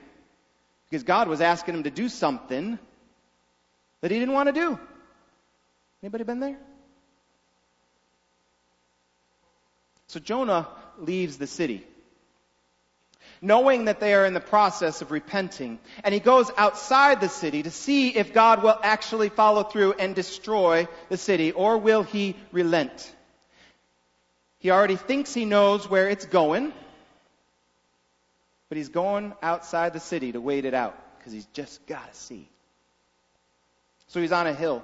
because 0.89 1.03
God 1.03 1.29
was 1.29 1.43
asking 1.43 1.75
him 1.75 1.83
to 1.83 1.91
do 1.91 2.09
something 2.09 2.79
that 4.01 4.11
he 4.11 4.19
didn't 4.19 4.33
want 4.33 4.47
to 4.47 4.55
do. 4.55 4.81
Anybody 6.03 6.25
been 6.25 6.41
there? 6.41 6.57
So 10.07 10.19
Jonah 10.19 10.67
leaves 10.97 11.37
the 11.37 11.47
city, 11.47 11.87
knowing 13.41 13.87
that 13.87 14.01
they 14.01 14.15
are 14.15 14.27
in 14.27 14.35
the 14.35 14.41
process 14.41 15.03
of 15.03 15.11
repenting, 15.11 15.79
and 16.05 16.13
he 16.13 16.21
goes 16.21 16.51
outside 16.57 17.21
the 17.21 17.29
city 17.29 17.63
to 17.63 17.71
see 17.71 18.11
if 18.11 18.33
God 18.33 18.63
will 18.63 18.79
actually 18.83 19.29
follow 19.29 19.63
through 19.63 19.93
and 19.95 20.15
destroy 20.15 20.89
the 21.09 21.17
city, 21.17 21.53
or 21.53 21.79
will 21.79 22.03
he 22.03 22.37
relent? 22.53 23.15
He 24.59 24.71
already 24.71 24.97
thinks 24.97 25.33
he 25.33 25.45
knows 25.45 25.89
where 25.89 26.09
it's 26.09 26.27
going. 26.27 26.73
But 28.69 28.79
he's 28.79 28.89
going 28.89 29.33
outside 29.43 29.93
the 29.93 30.01
city 30.01 30.33
to 30.33 30.41
wait 30.41 30.65
it 30.65 30.75
out 30.75 30.99
because 31.19 31.33
he's 31.33 31.47
just 31.47 31.87
got 31.87 32.13
to 32.13 32.19
see. 32.19 32.49
So 34.09 34.21
he's 34.21 34.33
on 34.33 34.47
a 34.47 34.55
hill 34.55 34.83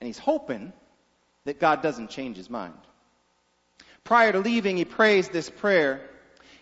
and 0.00 0.06
he's 0.06 0.18
hoping 0.18 0.72
that 1.44 1.60
God 1.60 1.82
doesn't 1.82 2.10
change 2.10 2.36
his 2.36 2.48
mind. 2.48 2.74
Prior 4.04 4.32
to 4.32 4.38
leaving, 4.38 4.76
he 4.76 4.84
prays 4.84 5.28
this 5.28 5.50
prayer. 5.50 6.00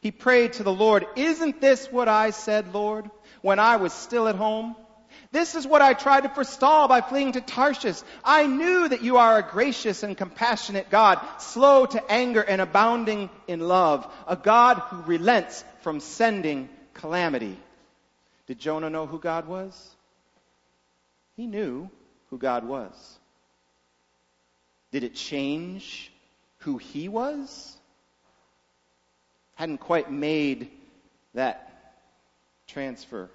He 0.00 0.10
prayed 0.10 0.54
to 0.54 0.62
the 0.62 0.72
Lord, 0.72 1.06
Isn't 1.16 1.60
this 1.60 1.90
what 1.90 2.08
I 2.08 2.30
said, 2.30 2.72
Lord, 2.72 3.10
when 3.42 3.58
I 3.58 3.76
was 3.76 3.92
still 3.92 4.28
at 4.28 4.36
home? 4.36 4.76
This 5.30 5.54
is 5.54 5.66
what 5.66 5.82
I 5.82 5.92
tried 5.92 6.22
to 6.22 6.28
forestall 6.30 6.88
by 6.88 7.02
fleeing 7.02 7.32
to 7.32 7.40
Tarshish. 7.40 8.00
I 8.24 8.46
knew 8.46 8.88
that 8.88 9.02
you 9.02 9.18
are 9.18 9.38
a 9.38 9.42
gracious 9.42 10.02
and 10.02 10.16
compassionate 10.16 10.88
God, 10.90 11.20
slow 11.38 11.84
to 11.86 12.10
anger 12.10 12.40
and 12.40 12.60
abounding 12.60 13.28
in 13.46 13.60
love, 13.60 14.10
a 14.26 14.36
God 14.36 14.78
who 14.78 15.02
relents 15.02 15.64
from 15.82 16.00
sending 16.00 16.68
calamity. 16.94 17.58
Did 18.46 18.58
Jonah 18.58 18.88
know 18.90 19.06
who 19.06 19.18
God 19.18 19.46
was? 19.46 19.94
He 21.36 21.46
knew 21.46 21.90
who 22.30 22.38
God 22.38 22.64
was. 22.64 23.18
Did 24.92 25.04
it 25.04 25.14
change 25.14 26.10
who 26.58 26.78
he 26.78 27.08
was? 27.08 27.76
Hadn't 29.58 29.78
quite 29.78 30.08
made 30.08 30.70
that 31.34 31.92
transfer. 32.68 33.28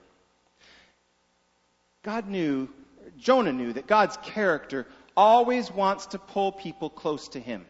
God 2.01 2.29
knew, 2.29 2.69
Jonah 3.17 3.51
knew 3.51 3.73
that 3.73 3.87
God's 3.87 4.15
character 4.23 4.87
always 5.17 5.69
wants 5.69 6.05
to 6.07 6.19
pull 6.19 6.53
people 6.53 6.89
close 6.89 7.27
to 7.29 7.41
him. 7.41 7.65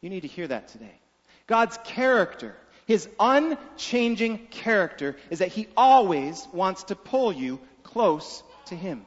You 0.00 0.10
need 0.10 0.22
to 0.22 0.28
hear 0.28 0.48
that 0.48 0.66
today. 0.68 0.98
God's 1.46 1.78
character, 1.84 2.56
his 2.86 3.08
unchanging 3.20 4.48
character, 4.48 5.14
is 5.30 5.38
that 5.38 5.52
he 5.52 5.68
always 5.76 6.44
wants 6.52 6.82
to 6.84 6.96
pull 6.96 7.32
you 7.32 7.60
close 7.84 8.42
to 8.66 8.74
him. 8.74 9.06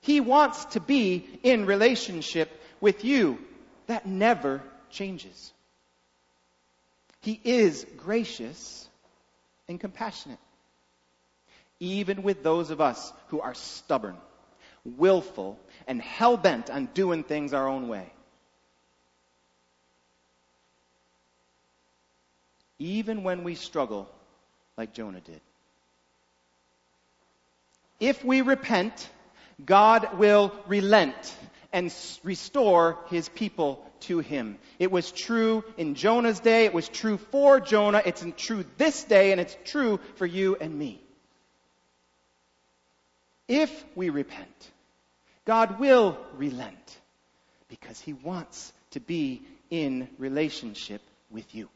He 0.00 0.20
wants 0.20 0.64
to 0.64 0.80
be 0.80 1.28
in 1.42 1.66
relationship 1.66 2.50
with 2.80 3.04
you. 3.04 3.38
That 3.88 4.06
never 4.06 4.62
changes. 4.88 5.52
He 7.20 7.40
is 7.44 7.86
gracious 7.96 8.88
and 9.68 9.78
compassionate 9.78 10.38
even 11.80 12.22
with 12.22 12.42
those 12.42 12.70
of 12.70 12.80
us 12.80 13.12
who 13.28 13.40
are 13.40 13.54
stubborn, 13.54 14.16
willful, 14.84 15.58
and 15.86 16.00
hell 16.00 16.36
bent 16.36 16.70
on 16.70 16.86
doing 16.92 17.24
things 17.24 17.54
our 17.54 17.66
own 17.66 17.88
way. 17.88 18.12
Even 22.78 23.22
when 23.22 23.44
we 23.44 23.54
struggle 23.54 24.08
like 24.76 24.92
Jonah 24.92 25.20
did. 25.20 25.40
If 27.98 28.24
we 28.24 28.42
repent, 28.42 29.08
God 29.64 30.18
will 30.18 30.52
relent 30.66 31.36
and 31.72 31.94
restore 32.22 32.98
his 33.08 33.28
people 33.28 33.84
to 34.00 34.18
him. 34.18 34.58
It 34.78 34.90
was 34.90 35.12
true 35.12 35.64
in 35.76 35.94
Jonah's 35.94 36.40
day, 36.40 36.64
it 36.64 36.74
was 36.74 36.88
true 36.88 37.18
for 37.18 37.60
Jonah, 37.60 38.02
it's 38.04 38.24
true 38.36 38.64
this 38.76 39.04
day, 39.04 39.32
and 39.32 39.40
it's 39.40 39.56
true 39.64 40.00
for 40.16 40.26
you 40.26 40.56
and 40.60 40.76
me. 40.76 41.02
If 43.50 43.84
we 43.96 44.10
repent, 44.10 44.70
God 45.44 45.80
will 45.80 46.16
relent 46.36 46.98
because 47.68 47.98
He 48.00 48.12
wants 48.12 48.72
to 48.92 49.00
be 49.00 49.42
in 49.70 50.08
relationship 50.18 51.02
with 51.30 51.52
you. 51.52 51.68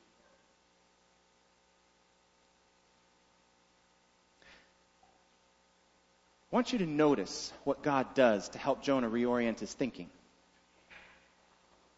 I 6.54 6.56
want 6.56 6.72
you 6.72 6.78
to 6.78 6.86
notice 6.86 7.52
what 7.64 7.82
God 7.82 8.14
does 8.14 8.48
to 8.50 8.58
help 8.58 8.80
Jonah 8.80 9.10
reorient 9.10 9.58
his 9.58 9.72
thinking. 9.72 10.08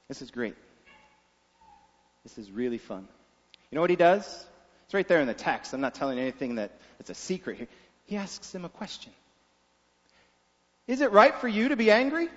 This 0.08 0.22
is 0.22 0.30
great. 0.30 0.54
This 2.22 2.38
is 2.38 2.50
really 2.50 2.78
fun. 2.78 3.06
You 3.70 3.76
know 3.76 3.82
what 3.82 3.90
he 3.90 3.96
does? 3.96 4.24
It's 4.86 4.94
right 4.94 5.06
there 5.06 5.20
in 5.20 5.26
the 5.26 5.34
text. 5.34 5.74
I'm 5.74 5.82
not 5.82 5.94
telling 5.94 6.18
anything 6.18 6.54
that, 6.54 6.70
that's 6.96 7.10
a 7.10 7.14
secret 7.14 7.58
here. 7.58 7.66
He 8.06 8.16
asks 8.16 8.54
him 8.54 8.64
a 8.64 8.70
question. 8.70 9.12
Is 10.86 11.02
it 11.02 11.12
right 11.12 11.34
for 11.34 11.48
you 11.48 11.68
to 11.68 11.76
be 11.76 11.90
angry? 11.90 12.30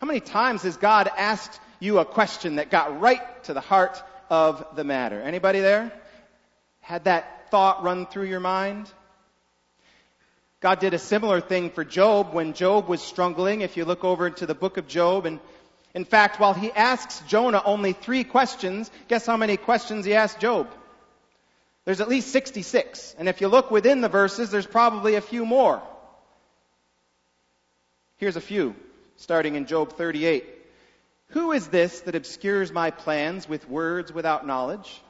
How 0.00 0.08
many 0.08 0.18
times 0.18 0.64
has 0.64 0.76
God 0.76 1.08
asked 1.16 1.60
you 1.78 2.00
a 2.00 2.04
question 2.04 2.56
that 2.56 2.70
got 2.72 3.00
right 3.00 3.44
to 3.44 3.54
the 3.54 3.60
heart 3.60 4.02
of 4.28 4.66
the 4.74 4.82
matter? 4.82 5.22
Anybody 5.22 5.60
there? 5.60 5.92
Had 6.80 7.04
that 7.04 7.52
thought 7.52 7.84
run 7.84 8.06
through 8.06 8.24
your 8.24 8.40
mind? 8.40 8.90
God 10.62 10.78
did 10.78 10.94
a 10.94 10.98
similar 10.98 11.40
thing 11.40 11.70
for 11.70 11.84
Job 11.84 12.32
when 12.32 12.52
Job 12.52 12.86
was 12.86 13.02
struggling. 13.02 13.62
If 13.62 13.76
you 13.76 13.84
look 13.84 14.04
over 14.04 14.28
into 14.28 14.46
the 14.46 14.54
book 14.54 14.76
of 14.76 14.86
Job, 14.86 15.26
and 15.26 15.40
in 15.92 16.04
fact, 16.04 16.38
while 16.38 16.54
he 16.54 16.70
asks 16.70 17.20
Jonah 17.26 17.60
only 17.64 17.92
three 17.92 18.22
questions, 18.22 18.88
guess 19.08 19.26
how 19.26 19.36
many 19.36 19.56
questions 19.56 20.04
he 20.04 20.14
asked 20.14 20.38
Job? 20.38 20.68
There's 21.84 22.00
at 22.00 22.08
least 22.08 22.30
66. 22.30 23.16
And 23.18 23.28
if 23.28 23.40
you 23.40 23.48
look 23.48 23.72
within 23.72 24.02
the 24.02 24.08
verses, 24.08 24.52
there's 24.52 24.64
probably 24.64 25.16
a 25.16 25.20
few 25.20 25.44
more. 25.44 25.82
Here's 28.18 28.36
a 28.36 28.40
few, 28.40 28.76
starting 29.16 29.56
in 29.56 29.66
Job 29.66 29.94
38. 29.94 30.44
Who 31.30 31.50
is 31.50 31.66
this 31.66 32.02
that 32.02 32.14
obscures 32.14 32.70
my 32.70 32.92
plans 32.92 33.48
with 33.48 33.68
words 33.68 34.12
without 34.12 34.46
knowledge? 34.46 35.02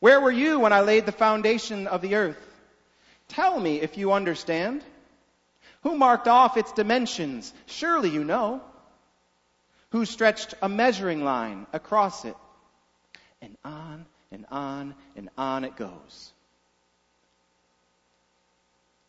Where 0.00 0.20
were 0.20 0.30
you 0.30 0.60
when 0.60 0.74
I 0.74 0.82
laid 0.82 1.06
the 1.06 1.12
foundation 1.12 1.86
of 1.86 2.02
the 2.02 2.16
earth? 2.16 2.47
Tell 3.28 3.58
me 3.60 3.80
if 3.80 3.96
you 3.98 4.12
understand. 4.12 4.82
Who 5.82 5.96
marked 5.96 6.28
off 6.28 6.56
its 6.56 6.72
dimensions? 6.72 7.52
Surely 7.66 8.10
you 8.10 8.24
know. 8.24 8.62
Who 9.90 10.04
stretched 10.04 10.54
a 10.60 10.68
measuring 10.68 11.24
line 11.24 11.66
across 11.72 12.24
it? 12.24 12.36
And 13.40 13.56
on 13.64 14.06
and 14.32 14.44
on 14.50 14.94
and 15.16 15.28
on 15.38 15.64
it 15.64 15.76
goes. 15.76 16.32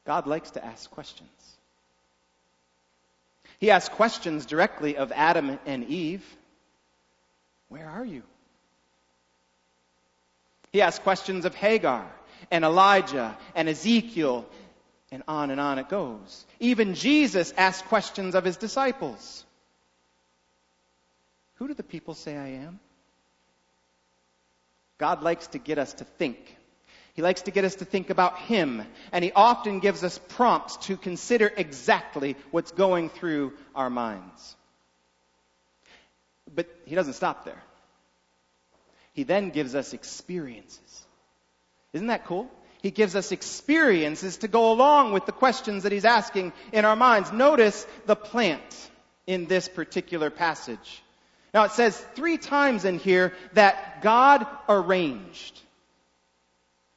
God 0.05 0.27
likes 0.27 0.51
to 0.51 0.65
ask 0.65 0.89
questions. 0.91 1.29
He 3.60 3.71
asked 3.71 3.91
questions 3.91 4.45
directly 4.45 4.95
of 4.95 5.12
Adam 5.12 5.60
and 5.65 5.84
Eve. 5.86 6.23
Where 7.67 7.89
are 7.89 8.05
you? 8.05 8.23
He 10.71 10.82
asked 10.82 11.03
questions 11.03 11.45
of 11.45 11.55
Hagar 11.55 12.10
and 12.52 12.63
Elijah 12.63 13.38
and 13.56 13.69
Ezekiel, 13.69 14.45
and 15.12 15.23
on 15.28 15.52
and 15.52 15.60
on 15.60 15.80
it 15.80 15.89
goes. 15.89 16.45
Even 16.60 16.93
Jesus 16.95 17.54
asked 17.58 17.86
questions 17.86 18.36
of 18.36 18.43
his 18.43 18.58
disciples. 18.58 19.45
Who 21.56 21.67
do 21.67 21.73
the 21.73 21.84
people 21.84 22.13
say 22.13 22.38
I 22.38 22.47
am? 22.65 22.80
God 24.97 25.23
likes 25.23 25.47
to 25.47 25.58
get 25.58 25.78
us 25.78 25.93
to 25.93 26.04
think. 26.04 26.58
He 27.13 27.21
likes 27.21 27.41
to 27.43 27.52
get 27.52 27.65
us 27.65 27.75
to 27.75 27.86
think 27.86 28.10
about 28.10 28.38
Him, 28.39 28.82
and 29.12 29.25
He 29.25 29.32
often 29.34 29.80
gives 29.80 30.06
us 30.06 30.17
prompts 30.30 30.78
to 30.88 30.95
consider 30.95 31.52
exactly 31.56 32.38
what's 32.52 32.71
going 32.71 33.10
through 33.10 33.54
our 33.75 33.89
minds. 33.89 34.56
But 36.54 36.67
He 36.86 36.95
doesn't 36.95 37.13
stop 37.13 37.43
there. 37.43 37.62
He 39.12 39.23
then 39.23 39.49
gives 39.49 39.75
us 39.75 39.93
experiences. 39.93 41.06
Isn't 41.93 42.08
that 42.08 42.25
cool? 42.25 42.49
He 42.82 42.91
gives 42.91 43.15
us 43.15 43.32
experiences 43.32 44.38
to 44.38 44.47
go 44.47 44.71
along 44.71 45.12
with 45.12 45.25
the 45.25 45.32
questions 45.32 45.84
that 45.84 45.91
He's 45.91 46.06
asking 46.06 46.54
in 46.71 46.86
our 46.86 46.95
minds. 46.95 47.32
Notice 47.32 47.86
the 48.06 48.15
plant 48.15 48.89
in 49.28 49.45
this 49.45 49.67
particular 49.67 50.30
passage. 50.30 51.04
Now 51.54 51.63
it 51.63 51.71
says 51.71 51.97
three 52.15 52.38
times 52.38 52.86
in 52.86 52.99
here 52.99 53.34
that 53.54 54.02
God 54.02 54.45
arranged. 54.67 55.60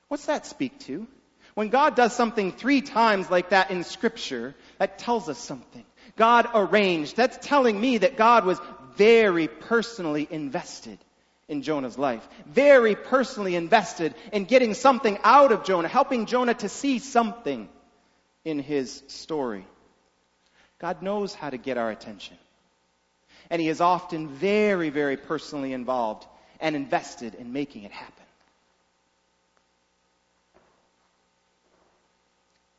What's 0.09 0.27
that 0.27 0.47
speak 0.47 0.79
to? 0.81 1.07
When 1.55 1.69
God 1.69 1.97
does 1.97 2.15
something 2.15 2.53
three 2.53 2.81
times 2.81 3.31
like 3.31 3.51
that 3.51 3.71
in 3.71 3.85
scripture, 3.85 4.55
that 4.79 4.99
tells 4.99 5.29
us 5.29 5.39
something. 5.39 5.85
God 6.17 6.49
arranged. 6.55 7.17
That's 7.17 7.39
telling 7.47 7.81
me 7.81 7.99
that 7.99 8.17
God 8.17 8.45
was 8.45 8.61
very 8.97 9.49
personally 9.49 10.29
invested 10.31 10.99
in 11.53 11.61
Jonah's 11.61 11.99
life. 11.99 12.27
Very 12.47 12.97
personally 12.97 13.55
invested 13.55 14.15
in 14.33 14.47
getting 14.47 14.73
something 14.73 15.19
out 15.23 15.53
of 15.53 15.65
Jonah, 15.65 15.87
helping 15.87 16.25
Jonah 16.25 16.55
to 16.55 16.69
see 16.69 16.99
something 16.99 17.69
in 18.45 18.59
his 18.59 19.03
story. 19.07 19.67
God 20.79 21.03
knows 21.03 21.35
how 21.35 21.51
to 21.51 21.59
get 21.59 21.77
our 21.77 21.91
attention. 21.91 22.37
And 23.51 23.61
he 23.61 23.69
is 23.69 23.83
often 23.83 24.29
very, 24.29 24.89
very 24.89 25.19
personally 25.19 25.75
involved 25.75 26.27
and 26.59 26.75
invested 26.75 27.35
in 27.35 27.53
making 27.53 27.85
it 27.85 27.93
happen. 27.93 28.25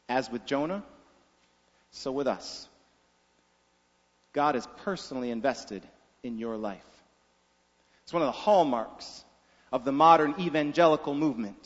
As 0.10 0.32
with 0.32 0.46
Jonah, 0.48 0.84
so 1.92 2.12
with 2.12 2.28
us. 2.28 2.68
God 4.34 4.56
is 4.56 4.68
personally 4.78 5.30
invested 5.30 5.84
in 6.24 6.40
your 6.40 6.58
life. 6.58 6.93
It's 8.04 8.14
one 8.14 8.22
of 8.22 8.28
the 8.28 8.32
hallmarks 8.32 9.24
of 9.72 9.86
the 9.86 9.92
modern 9.92 10.36
evangelical 10.40 11.14
movement 11.14 11.58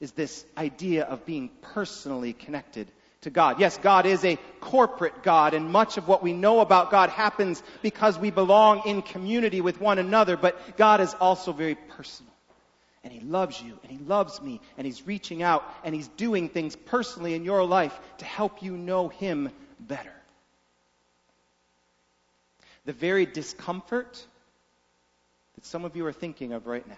is 0.00 0.12
this 0.12 0.44
idea 0.58 1.04
of 1.04 1.24
being 1.24 1.50
personally 1.62 2.32
connected 2.32 2.86
to 3.22 3.30
God. 3.30 3.58
Yes, 3.58 3.78
God 3.78 4.04
is 4.04 4.24
a 4.24 4.38
corporate 4.60 5.22
God, 5.22 5.54
and 5.54 5.70
much 5.70 5.96
of 5.96 6.06
what 6.06 6.22
we 6.22 6.34
know 6.34 6.60
about 6.60 6.90
God 6.90 7.08
happens 7.08 7.62
because 7.80 8.18
we 8.18 8.30
belong 8.30 8.82
in 8.86 9.00
community 9.00 9.60
with 9.62 9.80
one 9.80 9.98
another, 9.98 10.36
but 10.36 10.76
God 10.76 11.00
is 11.00 11.14
also 11.14 11.52
very 11.52 11.74
personal 11.74 12.32
and 13.06 13.12
He 13.14 13.20
loves 13.20 13.62
you, 13.62 13.78
and 13.84 13.92
He 13.92 13.98
loves 13.98 14.42
me, 14.42 14.60
and 14.76 14.84
He's 14.84 15.06
reaching 15.06 15.40
out, 15.40 15.64
and 15.84 15.94
He's 15.94 16.08
doing 16.08 16.48
things 16.48 16.74
personally 16.74 17.34
in 17.34 17.44
your 17.44 17.64
life 17.64 17.96
to 18.18 18.24
help 18.24 18.64
you 18.64 18.76
know 18.76 19.06
Him 19.06 19.48
better. 19.78 20.12
The 22.84 22.92
very 22.92 23.24
discomfort 23.24 24.26
that 25.56 25.66
some 25.66 25.84
of 25.84 25.96
you 25.96 26.06
are 26.06 26.12
thinking 26.12 26.52
of 26.52 26.66
right 26.66 26.86
now, 26.88 26.94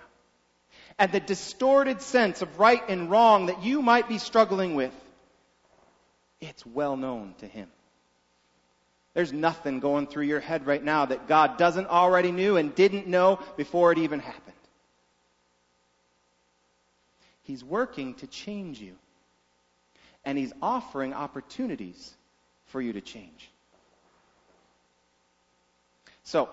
and 0.98 1.10
the 1.10 1.20
distorted 1.20 2.02
sense 2.02 2.42
of 2.42 2.58
right 2.58 2.82
and 2.88 3.10
wrong 3.10 3.46
that 3.46 3.62
you 3.62 3.82
might 3.82 4.08
be 4.08 4.18
struggling 4.18 4.74
with, 4.74 4.92
it's 6.40 6.64
well 6.66 6.96
known 6.96 7.34
to 7.38 7.46
Him. 7.46 7.68
There's 9.14 9.32
nothing 9.32 9.80
going 9.80 10.06
through 10.06 10.26
your 10.26 10.40
head 10.40 10.66
right 10.66 10.82
now 10.82 11.06
that 11.06 11.26
God 11.26 11.56
doesn't 11.56 11.88
already 11.88 12.30
knew 12.30 12.56
and 12.56 12.74
didn't 12.74 13.08
know 13.08 13.40
before 13.56 13.90
it 13.90 13.98
even 13.98 14.20
happened. 14.20 14.54
He's 17.42 17.64
working 17.64 18.14
to 18.16 18.26
change 18.26 18.78
you. 18.80 18.94
And 20.24 20.36
He's 20.36 20.52
offering 20.60 21.14
opportunities 21.14 22.14
for 22.66 22.80
you 22.80 22.92
to 22.92 23.00
change. 23.00 23.50
So, 26.24 26.50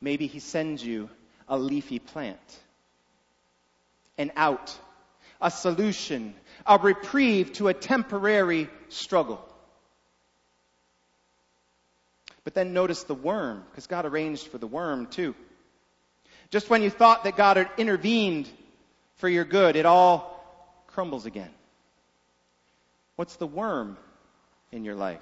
maybe 0.00 0.26
He 0.26 0.38
sends 0.38 0.82
you 0.82 1.10
a 1.48 1.58
leafy 1.58 1.98
plant, 1.98 2.38
an 4.18 4.32
out, 4.36 4.74
a 5.40 5.50
solution, 5.50 6.34
a 6.66 6.78
reprieve 6.78 7.52
to 7.54 7.68
a 7.68 7.74
temporary 7.74 8.68
struggle. 8.88 9.44
But 12.44 12.54
then 12.54 12.72
notice 12.72 13.04
the 13.04 13.14
worm, 13.14 13.64
because 13.70 13.86
God 13.86 14.04
arranged 14.04 14.48
for 14.48 14.58
the 14.58 14.66
worm 14.66 15.06
too. 15.06 15.34
Just 16.50 16.68
when 16.68 16.82
you 16.82 16.90
thought 16.90 17.24
that 17.24 17.36
God 17.36 17.56
had 17.56 17.70
intervened 17.78 18.48
for 19.16 19.28
your 19.28 19.44
good, 19.44 19.76
it 19.76 19.86
all 19.86 20.44
crumbles 20.88 21.24
again. 21.24 21.50
What's 23.16 23.36
the 23.36 23.46
worm 23.46 23.96
in 24.72 24.84
your 24.84 24.94
life? 24.94 25.20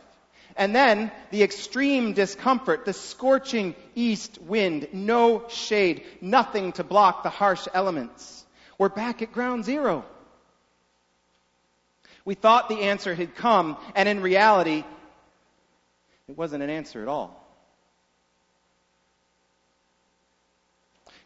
And 0.57 0.75
then 0.75 1.11
the 1.31 1.43
extreme 1.43 2.13
discomfort, 2.13 2.85
the 2.85 2.93
scorching 2.93 3.75
east 3.95 4.39
wind, 4.43 4.89
no 4.93 5.49
shade, 5.49 6.05
nothing 6.21 6.73
to 6.73 6.85
block 6.85 7.23
the 7.23 7.31
harsh 7.31 7.67
elements. 7.73 8.45
We're 8.79 8.89
back 8.89 9.23
at 9.23 9.33
ground 9.33 9.65
zero. 9.65 10.05
We 12.25 12.35
thought 12.35 12.69
the 12.69 12.83
answer 12.83 13.15
had 13.15 13.35
come, 13.35 13.77
and 13.95 14.09
in 14.09 14.21
reality, 14.21 14.85
it 16.29 16.37
wasn't 16.37 16.63
an 16.63 16.71
answer 16.71 17.03
at 17.03 17.09
all. 17.09 17.39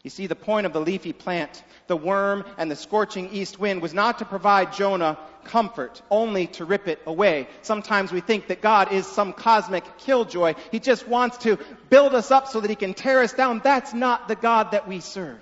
You 0.05 0.11
see, 0.11 0.27
the 0.27 0.35
point 0.35 0.67
of 0.67 0.71
the 0.71 0.79
leafy 0.79 1.13
plant, 1.13 1.63
the 1.87 1.97
worm, 1.97 2.45
and 2.59 2.69
the 2.69 2.75
scorching 2.75 3.27
east 3.31 3.59
wind 3.59 3.81
was 3.81 3.91
not 3.91 4.19
to 4.19 4.25
provide 4.25 4.71
Jonah 4.71 5.17
comfort, 5.45 5.99
only 6.11 6.45
to 6.45 6.63
rip 6.63 6.87
it 6.87 7.01
away. 7.07 7.47
Sometimes 7.63 8.11
we 8.11 8.21
think 8.21 8.49
that 8.49 8.61
God 8.61 8.91
is 8.91 9.07
some 9.07 9.33
cosmic 9.33 9.83
killjoy. 9.97 10.53
He 10.69 10.79
just 10.79 11.07
wants 11.07 11.39
to 11.39 11.57
build 11.89 12.13
us 12.13 12.29
up 12.29 12.47
so 12.47 12.59
that 12.59 12.69
he 12.69 12.75
can 12.75 12.93
tear 12.93 13.23
us 13.23 13.33
down. 13.33 13.61
That's 13.63 13.95
not 13.95 14.27
the 14.27 14.35
God 14.35 14.73
that 14.73 14.87
we 14.87 14.99
serve. 14.99 15.39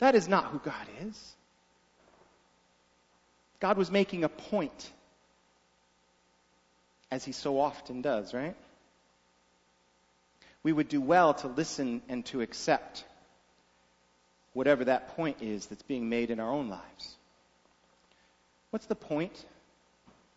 That 0.00 0.14
is 0.14 0.28
not 0.28 0.48
who 0.48 0.58
God 0.58 0.86
is. 1.06 1.34
God 3.60 3.78
was 3.78 3.90
making 3.90 4.24
a 4.24 4.28
point, 4.28 4.92
as 7.10 7.24
he 7.24 7.32
so 7.32 7.58
often 7.58 8.02
does, 8.02 8.34
right? 8.34 8.56
We 10.62 10.72
would 10.72 10.88
do 10.88 11.00
well 11.00 11.34
to 11.34 11.48
listen 11.48 12.02
and 12.08 12.24
to 12.26 12.40
accept 12.40 13.04
whatever 14.52 14.84
that 14.84 15.16
point 15.16 15.38
is 15.40 15.66
that's 15.66 15.82
being 15.82 16.08
made 16.08 16.30
in 16.30 16.40
our 16.40 16.50
own 16.50 16.68
lives. 16.68 17.16
What's 18.70 18.86
the 18.86 18.94
point 18.94 19.44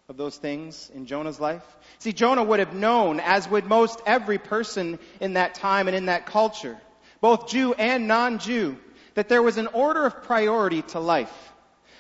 of 0.10 0.18
those 0.18 0.38
things 0.38 0.92
in 0.94 1.06
Jonah's 1.06 1.40
life? 1.40 1.64
See, 2.00 2.14
Jonah 2.14 2.44
would 2.44 2.60
have 2.60 2.74
known, 2.74 3.20
as 3.20 3.48
would 3.50 3.66
most 3.66 4.02
every 4.06 4.38
person 4.38 5.00
in 5.20 5.34
that 5.34 5.56
time 5.56 5.88
and 5.88 5.96
in 5.96 6.06
that 6.06 6.26
culture, 6.26 6.78
both 7.22 7.48
Jew 7.48 7.74
and 7.74 8.08
non-Jew, 8.08 8.78
that 9.16 9.30
there 9.30 9.44
was 9.44 9.58
an 9.58 9.68
order 9.68 10.06
of 10.06 10.24
priority 10.24 10.82
to 10.82 11.00
life. 11.00 11.52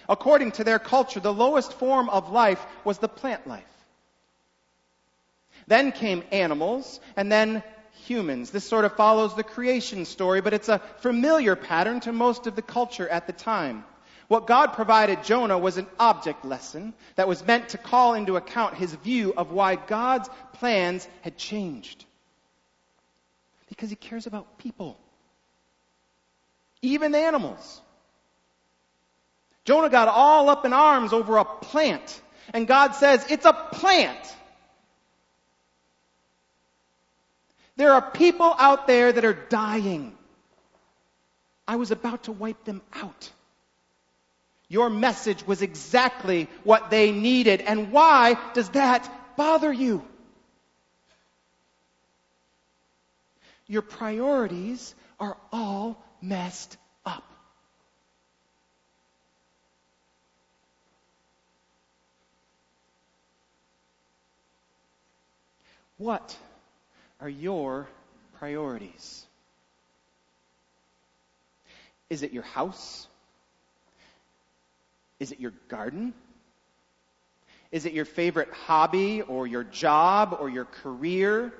According 0.10 0.52
to 0.54 0.64
their 0.64 0.80
culture, 0.80 1.20
the 1.20 1.34
lowest 1.34 1.74
form 1.74 2.10
of 2.10 2.32
life 2.32 2.64
was 2.84 2.98
the 2.98 3.08
plant 3.08 3.48
life. 3.48 3.64
Then 5.68 5.92
came 5.92 6.24
animals, 6.32 7.00
and 7.16 7.32
then 7.32 7.64
humans. 7.94 8.52
This 8.52 8.68
sort 8.68 8.86
of 8.86 8.96
follows 8.96 9.36
the 9.36 9.44
creation 9.44 10.06
story, 10.06 10.42
but 10.42 10.54
it's 10.54 10.70
a 10.70 10.80
familiar 10.98 11.56
pattern 11.56 12.00
to 12.02 12.12
most 12.12 12.48
of 12.48 12.56
the 12.56 12.62
culture 12.62 13.08
at 13.08 13.28
the 13.28 13.34
time. 13.34 13.86
What 14.28 14.48
God 14.48 14.74
provided 14.74 15.24
Jonah 15.24 15.58
was 15.58 15.78
an 15.78 15.88
object 16.00 16.46
lesson 16.46 16.94
that 17.16 17.28
was 17.28 17.46
meant 17.46 17.70
to 17.70 17.78
call 17.78 18.14
into 18.14 18.36
account 18.36 18.76
his 18.76 18.94
view 18.96 19.34
of 19.36 19.52
why 19.52 19.76
God's 19.76 20.30
plans 20.54 21.08
had 21.22 21.38
changed. 21.38 22.06
Because 23.70 23.90
he 23.90 23.96
cares 23.96 24.28
about 24.28 24.58
people, 24.58 24.98
even 26.82 27.16
animals. 27.16 27.82
Jonah 29.66 29.90
got 29.90 30.08
all 30.08 30.50
up 30.50 30.66
in 30.66 30.74
arms 30.74 31.14
over 31.14 31.38
a 31.38 31.46
plant, 31.46 32.22
and 32.54 32.68
God 32.68 32.94
says, 32.96 33.26
It's 33.30 33.46
a 33.46 33.54
plant. 33.54 34.36
There 37.76 37.92
are 37.94 38.02
people 38.02 38.56
out 38.58 38.88
there 38.88 39.12
that 39.12 39.26
are 39.26 39.34
dying. 39.34 40.16
I 41.68 41.78
was 41.78 41.92
about 41.92 42.24
to 42.24 42.32
wipe 42.32 42.64
them 42.66 42.82
out. 42.94 43.32
Your 44.68 44.90
message 44.90 45.46
was 45.46 45.62
exactly 45.62 46.48
what 46.64 46.90
they 46.90 47.12
needed. 47.12 47.62
And 47.62 47.92
why 47.92 48.38
does 48.54 48.70
that 48.70 49.10
bother 49.38 49.72
you? 49.72 50.04
Your 53.68 53.82
priorities 53.82 54.94
are 55.20 55.38
all 55.52 56.04
messed 56.22 56.78
up. 57.06 57.24
What 65.98 66.38
are 67.24 67.30
your 67.30 67.88
priorities? 68.38 69.26
Is 72.10 72.22
it 72.22 72.34
your 72.34 72.44
house? 72.44 73.08
Is 75.22 75.32
it 75.32 75.40
your 75.40 75.54
garden? 75.70 76.14
Is 77.72 77.86
it 77.86 77.94
your 77.94 78.04
favorite 78.04 78.50
hobby 78.52 79.22
or 79.22 79.48
your 79.48 79.64
job 79.64 80.38
or 80.38 80.50
your 80.50 80.66
career? 80.66 81.54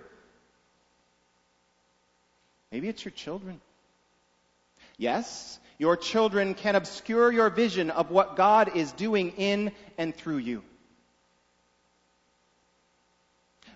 Maybe 2.70 2.90
it's 2.90 3.06
your 3.06 3.14
children. 3.14 3.62
Yes, 4.98 5.60
your 5.80 5.96
children 5.96 6.56
can 6.56 6.76
obscure 6.76 7.32
your 7.32 7.50
vision 7.50 7.90
of 7.90 8.12
what 8.12 8.36
God 8.36 8.76
is 8.76 8.92
doing 8.92 9.30
in 9.38 9.72
and 9.98 10.14
through 10.14 10.40
you. 10.40 10.62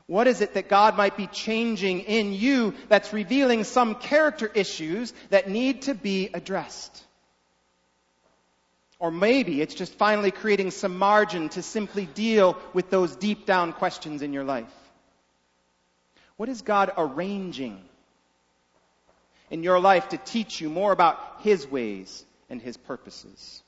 What 0.08 0.28
is 0.28 0.40
it 0.40 0.54
that 0.54 0.70
God 0.70 0.96
might 0.96 1.18
be 1.18 1.28
changing 1.28 2.00
in 2.02 2.34
you 2.34 2.74
that's 2.88 3.12
revealing 3.12 3.66
some 3.66 3.96
character 3.96 4.50
issues 4.54 5.14
that 5.30 5.50
need 5.50 5.84
to 5.84 5.94
be 5.94 6.30
addressed? 6.34 7.04
Or 9.00 9.12
maybe 9.12 9.62
it's 9.62 9.76
just 9.76 9.94
finally 9.96 10.32
creating 10.32 10.72
some 10.72 10.98
margin 10.98 11.50
to 11.50 11.62
simply 11.62 12.06
deal 12.06 12.58
with 12.74 12.90
those 12.90 13.16
deep 13.16 13.46
down 13.46 13.74
questions 13.74 14.22
in 14.22 14.34
your 14.34 14.46
life. 14.46 14.74
What 16.38 16.50
is 16.50 16.62
God 16.62 16.92
arranging 16.98 17.80
in 19.52 19.64
your 19.64 19.80
life 19.80 20.10
to 20.10 20.18
teach 20.18 20.62
you 20.62 20.70
more 20.70 20.92
about 20.92 21.20
His 21.42 21.68
ways 21.68 22.24
and 22.50 22.62
His 22.62 22.78
purposes? 22.78 23.62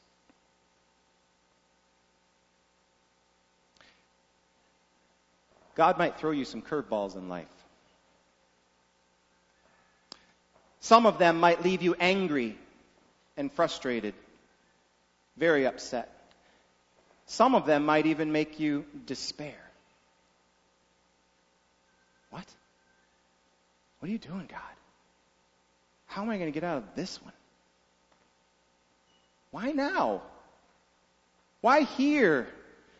God 5.79 5.97
might 5.97 6.19
throw 6.19 6.31
you 6.31 6.43
some 6.43 6.61
curveballs 6.61 7.15
in 7.15 7.29
life. 7.29 7.47
Some 10.81 11.05
of 11.05 11.17
them 11.19 11.39
might 11.39 11.63
leave 11.63 11.81
you 11.81 11.95
angry 11.97 12.57
and 13.37 13.49
frustrated, 13.49 14.13
very 15.37 15.65
upset. 15.65 16.13
Some 17.27 17.55
of 17.55 17.65
them 17.65 17.85
might 17.85 18.07
even 18.07 18.33
make 18.33 18.59
you 18.59 18.83
despair. 19.05 19.55
What? 22.29 22.43
What 23.99 24.09
are 24.09 24.11
you 24.11 24.17
doing, 24.17 24.49
God? 24.51 24.75
How 26.07 26.23
am 26.23 26.29
I 26.29 26.37
going 26.37 26.51
to 26.51 26.59
get 26.59 26.65
out 26.65 26.75
of 26.75 26.83
this 26.93 27.23
one? 27.23 27.31
Why 29.51 29.71
now? 29.71 30.23
Why 31.61 31.83
here? 31.83 32.49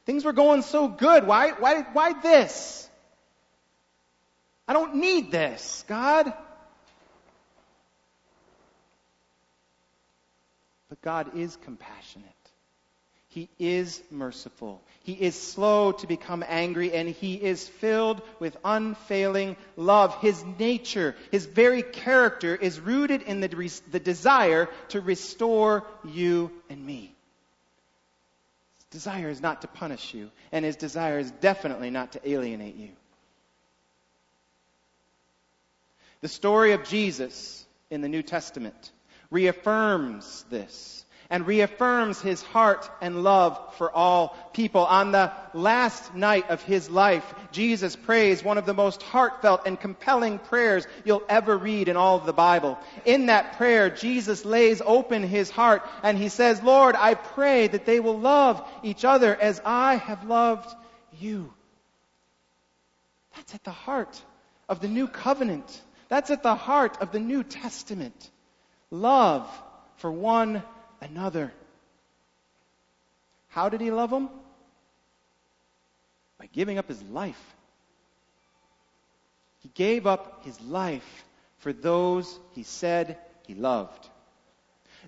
Things 0.09 0.25
were 0.25 0.33
going 0.33 0.63
so 0.63 0.87
good. 0.87 1.27
Why, 1.27 1.51
why, 1.51 1.83
why 1.93 2.13
this? 2.13 2.89
I 4.67 4.73
don't 4.73 4.95
need 4.95 5.31
this, 5.31 5.85
God. 5.87 6.33
But 10.89 10.99
God 11.03 11.37
is 11.37 11.55
compassionate. 11.57 12.27
He 13.27 13.49
is 13.59 14.01
merciful. 14.09 14.81
He 15.03 15.13
is 15.13 15.35
slow 15.35 15.91
to 15.91 16.07
become 16.07 16.43
angry 16.47 16.91
and 16.91 17.07
he 17.07 17.35
is 17.35 17.67
filled 17.67 18.23
with 18.39 18.57
unfailing 18.65 19.57
love. 19.77 20.19
His 20.21 20.43
nature, 20.57 21.15
his 21.29 21.45
very 21.45 21.83
character 21.83 22.55
is 22.55 22.79
rooted 22.79 23.21
in 23.21 23.41
the, 23.41 23.81
the 23.91 23.99
desire 23.99 24.69
to 24.87 25.01
restore 25.01 25.85
you 26.03 26.49
and 26.67 26.83
me 26.83 27.13
desire 28.91 29.29
is 29.29 29.41
not 29.41 29.61
to 29.61 29.67
punish 29.67 30.13
you, 30.13 30.31
and 30.51 30.65
his 30.65 30.75
desire 30.75 31.19
is 31.19 31.31
definitely 31.31 31.89
not 31.89 32.13
to 32.13 32.29
alienate 32.29 32.75
you. 32.75 32.89
The 36.21 36.27
story 36.27 36.73
of 36.73 36.83
Jesus 36.83 37.65
in 37.89 38.01
the 38.01 38.09
New 38.09 38.23
Testament 38.23 38.91
reaffirms 39.31 40.45
this 40.49 41.05
and 41.29 41.45
reaffirms 41.45 42.19
his 42.19 42.41
heart 42.41 42.89
and 43.01 43.23
love 43.23 43.75
for 43.75 43.91
all 43.91 44.35
people. 44.53 44.83
On 44.83 45.11
the 45.11 45.31
last 45.53 46.15
night 46.15 46.49
of 46.49 46.63
his 46.63 46.89
life, 46.89 47.35
Jesus 47.51 47.95
prays 47.95 48.43
one 48.43 48.57
of 48.57 48.65
the 48.65 48.73
most 48.73 49.03
heartfelt 49.03 49.61
and 49.67 49.79
compelling 49.79 50.39
prayers 50.39 50.87
you'll 51.05 51.23
ever 51.29 51.55
read 51.55 51.87
in 51.87 51.97
all 51.97 52.17
of 52.17 52.25
the 52.25 52.33
Bible. 52.33 52.79
In 53.05 53.27
that 53.27 53.57
prayer, 53.57 53.91
Jesus 53.91 54.43
lays 54.43 54.81
open 54.83 55.21
his 55.21 55.51
heart 55.51 55.83
and 56.01 56.17
he 56.17 56.29
says, 56.29 56.63
Lord, 56.63 56.95
I 56.95 57.13
pray 57.13 57.67
that 57.67 57.85
they 57.85 57.99
will 57.99 58.17
love 58.17 58.67
each 58.81 59.05
other 59.05 59.35
as 59.35 59.61
I 59.63 59.97
have 59.97 60.25
loved 60.25 60.73
you. 61.19 61.53
That's 63.35 63.53
at 63.53 63.63
the 63.63 63.71
heart 63.71 64.19
of 64.67 64.79
the 64.79 64.87
new 64.87 65.07
covenant. 65.07 65.81
That's 66.07 66.31
at 66.31 66.41
the 66.41 66.55
heart 66.55 66.97
of 67.01 67.11
the 67.11 67.19
New 67.19 67.43
Testament. 67.43 68.31
Love 68.89 69.47
for 69.97 70.11
one 70.11 70.63
another. 71.01 71.51
How 73.49 73.69
did 73.69 73.81
he 73.81 73.91
love 73.91 74.09
them? 74.09 74.29
By 76.37 76.47
giving 76.47 76.77
up 76.77 76.87
his 76.87 77.01
life. 77.03 77.41
He 79.59 79.69
gave 79.69 80.07
up 80.07 80.45
his 80.45 80.59
life 80.61 81.25
for 81.57 81.73
those 81.73 82.39
he 82.53 82.63
said 82.63 83.17
he 83.45 83.53
loved. 83.53 84.09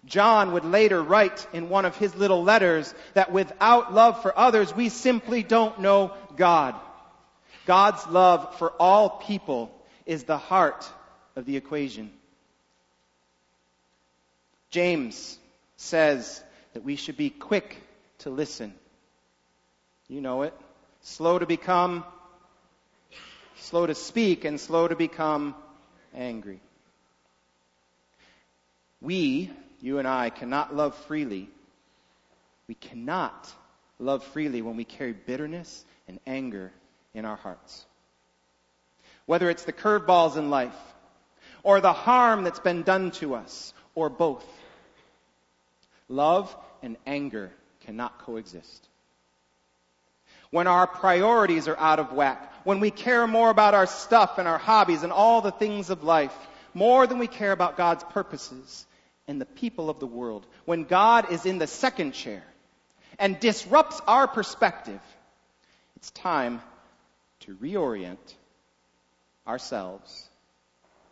John 0.05 0.53
would 0.53 0.65
later 0.65 1.01
write 1.01 1.45
in 1.53 1.69
one 1.69 1.85
of 1.85 1.95
his 1.95 2.15
little 2.15 2.43
letters 2.43 2.93
that 3.13 3.31
without 3.31 3.93
love 3.93 4.21
for 4.21 4.37
others, 4.37 4.75
we 4.75 4.89
simply 4.89 5.43
don't 5.43 5.79
know 5.79 6.13
God. 6.35 6.75
God's 7.65 8.05
love 8.07 8.57
for 8.57 8.71
all 8.79 9.09
people 9.09 9.71
is 10.05 10.23
the 10.23 10.37
heart 10.37 10.89
of 11.35 11.45
the 11.45 11.55
equation. 11.55 12.11
James 14.71 15.37
says 15.81 16.41
that 16.73 16.83
we 16.83 16.95
should 16.95 17.17
be 17.17 17.29
quick 17.29 17.81
to 18.19 18.29
listen. 18.29 18.73
You 20.07 20.21
know 20.21 20.43
it. 20.43 20.53
Slow 21.01 21.39
to 21.39 21.47
become, 21.47 22.05
slow 23.57 23.87
to 23.87 23.95
speak, 23.95 24.45
and 24.45 24.59
slow 24.59 24.87
to 24.87 24.95
become 24.95 25.55
angry. 26.13 26.61
We, 29.01 29.49
you 29.81 29.97
and 29.97 30.07
I, 30.07 30.29
cannot 30.29 30.75
love 30.75 30.95
freely. 31.07 31.49
We 32.67 32.75
cannot 32.75 33.51
love 33.97 34.23
freely 34.23 34.61
when 34.61 34.77
we 34.77 34.83
carry 34.83 35.13
bitterness 35.13 35.83
and 36.07 36.19
anger 36.27 36.71
in 37.15 37.25
our 37.25 37.37
hearts. 37.37 37.85
Whether 39.25 39.49
it's 39.49 39.63
the 39.63 39.73
curveballs 39.73 40.37
in 40.37 40.51
life, 40.51 40.77
or 41.63 41.81
the 41.81 41.93
harm 41.93 42.43
that's 42.43 42.59
been 42.59 42.83
done 42.83 43.11
to 43.11 43.33
us, 43.33 43.73
or 43.95 44.09
both. 44.09 44.45
Love 46.11 46.55
and 46.83 46.97
anger 47.07 47.51
cannot 47.85 48.19
coexist. 48.19 48.87
When 50.49 50.67
our 50.67 50.85
priorities 50.85 51.69
are 51.69 51.77
out 51.77 51.99
of 51.99 52.11
whack, 52.11 52.53
when 52.65 52.81
we 52.81 52.91
care 52.91 53.25
more 53.25 53.49
about 53.49 53.73
our 53.73 53.87
stuff 53.87 54.37
and 54.37 54.47
our 54.47 54.57
hobbies 54.57 55.03
and 55.03 55.13
all 55.13 55.41
the 55.41 55.51
things 55.51 55.89
of 55.89 56.03
life, 56.03 56.35
more 56.73 57.07
than 57.07 57.17
we 57.17 57.27
care 57.27 57.53
about 57.53 57.77
God's 57.77 58.03
purposes 58.03 58.85
and 59.27 59.39
the 59.39 59.45
people 59.45 59.89
of 59.89 59.99
the 59.99 60.07
world, 60.07 60.45
when 60.65 60.83
God 60.83 61.31
is 61.31 61.45
in 61.45 61.57
the 61.57 61.67
second 61.67 62.11
chair 62.11 62.43
and 63.17 63.39
disrupts 63.39 64.01
our 64.05 64.27
perspective, 64.27 64.99
it's 65.95 66.11
time 66.11 66.61
to 67.41 67.55
reorient 67.55 68.35
ourselves 69.47 70.27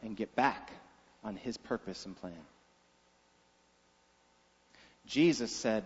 and 0.03 0.17
get 0.17 0.35
back 0.35 0.71
on 1.23 1.37
His 1.37 1.55
purpose 1.55 2.05
and 2.05 2.15
plan. 2.17 2.33
Jesus 5.09 5.51
said, 5.51 5.83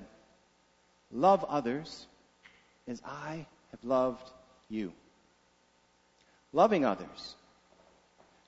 Love 1.09 1.45
others 1.45 2.05
as 2.87 3.01
I 3.05 3.45
have 3.71 3.83
loved 3.83 4.29
you. 4.69 4.91
Loving 6.51 6.83
others. 6.83 7.35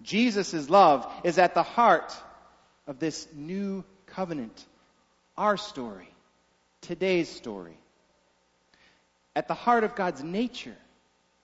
Jesus' 0.02 0.70
love 0.70 1.10
is 1.24 1.38
at 1.40 1.54
the 1.54 1.64
heart 1.64 2.14
of 2.88 3.00
this 3.00 3.26
new 3.34 3.86
covenant, 4.08 4.66
our 5.38 5.56
story, 5.56 6.10
today's 6.82 7.30
story. 7.30 7.78
At 9.34 9.48
the 9.48 9.54
heart 9.54 9.86
of 9.86 9.96
God's 9.96 10.24
nature, 10.24 10.76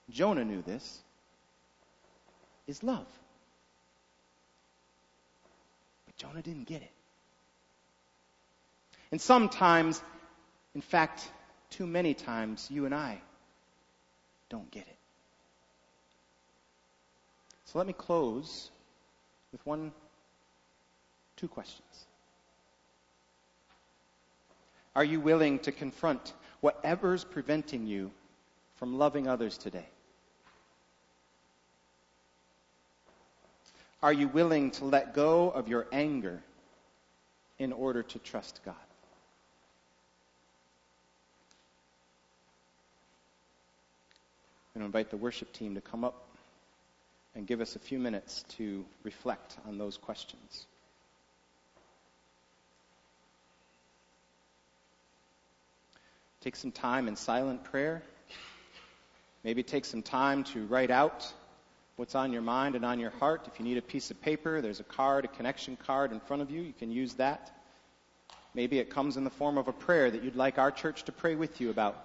Jonah 0.09 0.43
knew 0.43 0.61
this, 0.61 0.99
is 2.67 2.83
love. 2.83 3.07
But 6.05 6.17
Jonah 6.17 6.41
didn't 6.41 6.67
get 6.67 6.81
it. 6.81 6.91
And 9.11 9.19
sometimes, 9.19 10.01
in 10.73 10.81
fact, 10.81 11.29
too 11.69 11.85
many 11.85 12.13
times, 12.13 12.67
you 12.69 12.85
and 12.85 12.95
I 12.95 13.19
don't 14.49 14.69
get 14.71 14.83
it. 14.87 14.97
So 17.65 17.77
let 17.77 17.87
me 17.87 17.93
close 17.93 18.69
with 19.51 19.65
one, 19.65 19.91
two 21.37 21.47
questions. 21.47 22.05
Are 24.95 25.05
you 25.05 25.21
willing 25.21 25.59
to 25.59 25.71
confront 25.71 26.33
whatever's 26.59 27.23
preventing 27.23 27.87
you 27.87 28.11
from 28.75 28.97
loving 28.97 29.27
others 29.27 29.57
today? 29.57 29.87
Are 34.03 34.11
you 34.11 34.27
willing 34.27 34.71
to 34.71 34.85
let 34.85 35.13
go 35.13 35.49
of 35.49 35.67
your 35.67 35.87
anger 35.91 36.41
in 37.59 37.71
order 37.71 38.03
to 38.03 38.19
trust 38.19 38.59
God? 38.65 38.75
And 44.75 44.83
invite 44.83 45.09
the 45.09 45.17
worship 45.17 45.51
team 45.53 45.75
to 45.75 45.81
come 45.81 46.03
up 46.03 46.27
and 47.35 47.47
give 47.47 47.61
us 47.61 47.75
a 47.75 47.79
few 47.79 47.99
minutes 47.99 48.43
to 48.57 48.85
reflect 49.03 49.57
on 49.67 49.77
those 49.77 49.97
questions. 49.97 50.65
Take 56.41 56.55
some 56.55 56.71
time 56.71 57.07
in 57.07 57.15
silent 57.15 57.63
prayer. 57.63 58.01
Maybe 59.43 59.63
take 59.63 59.85
some 59.85 60.01
time 60.01 60.43
to 60.45 60.65
write 60.65 60.91
out 60.91 61.31
what's 61.97 62.15
on 62.15 62.33
your 62.33 62.41
mind 62.41 62.75
and 62.75 62.83
on 62.83 62.99
your 62.99 63.11
heart. 63.11 63.47
If 63.51 63.59
you 63.59 63.65
need 63.65 63.77
a 63.77 63.81
piece 63.81 64.09
of 64.09 64.19
paper, 64.21 64.59
there's 64.61 64.79
a 64.79 64.83
card, 64.83 65.25
a 65.25 65.27
connection 65.27 65.77
card 65.77 66.11
in 66.11 66.19
front 66.19 66.41
of 66.41 66.49
you. 66.49 66.61
You 66.61 66.73
can 66.73 66.91
use 66.91 67.13
that. 67.15 67.55
Maybe 68.53 68.79
it 68.79 68.89
comes 68.89 69.17
in 69.17 69.23
the 69.23 69.29
form 69.29 69.57
of 69.57 69.67
a 69.67 69.73
prayer 69.73 70.09
that 70.09 70.23
you'd 70.23 70.35
like 70.35 70.57
our 70.57 70.71
church 70.71 71.03
to 71.03 71.11
pray 71.11 71.35
with 71.35 71.61
you 71.61 71.69
about. 71.69 72.03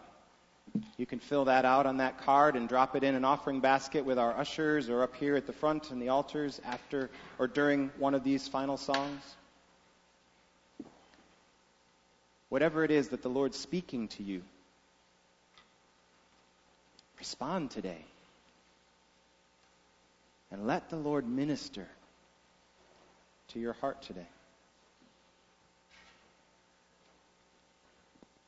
You 0.97 1.07
can 1.07 1.19
fill 1.19 1.45
that 1.45 1.65
out 1.65 1.87
on 1.87 1.99
that 1.99 2.19
card 2.25 2.57
and 2.57 2.69
drop 2.69 2.97
it 2.97 3.05
in 3.05 3.15
an 3.15 3.25
offering 3.25 3.61
basket 3.61 4.05
with 4.05 4.19
our 4.19 4.37
ushers 4.37 4.89
or 4.89 5.03
up 5.03 5.15
here 5.15 5.37
at 5.37 5.47
the 5.47 5.53
front 5.53 5.91
in 5.91 5.99
the 5.99 6.09
altars 6.09 6.61
after 6.65 7.11
or 7.39 7.47
during 7.47 7.91
one 7.99 8.15
of 8.15 8.25
these 8.25 8.49
final 8.49 8.77
songs. 8.77 9.23
Whatever 12.49 12.85
it 12.85 12.91
is 12.91 13.09
that 13.09 13.23
the 13.23 13.29
Lord's 13.29 13.59
speaking 13.59 14.09
to 14.09 14.23
you, 14.23 14.43
respond 17.19 17.71
today. 17.71 18.05
And 20.51 20.67
let 20.67 20.89
the 20.91 20.97
Lord 20.97 21.29
minister 21.29 21.89
to 23.49 23.59
your 23.59 23.73
heart 23.75 24.01
today. 24.03 24.29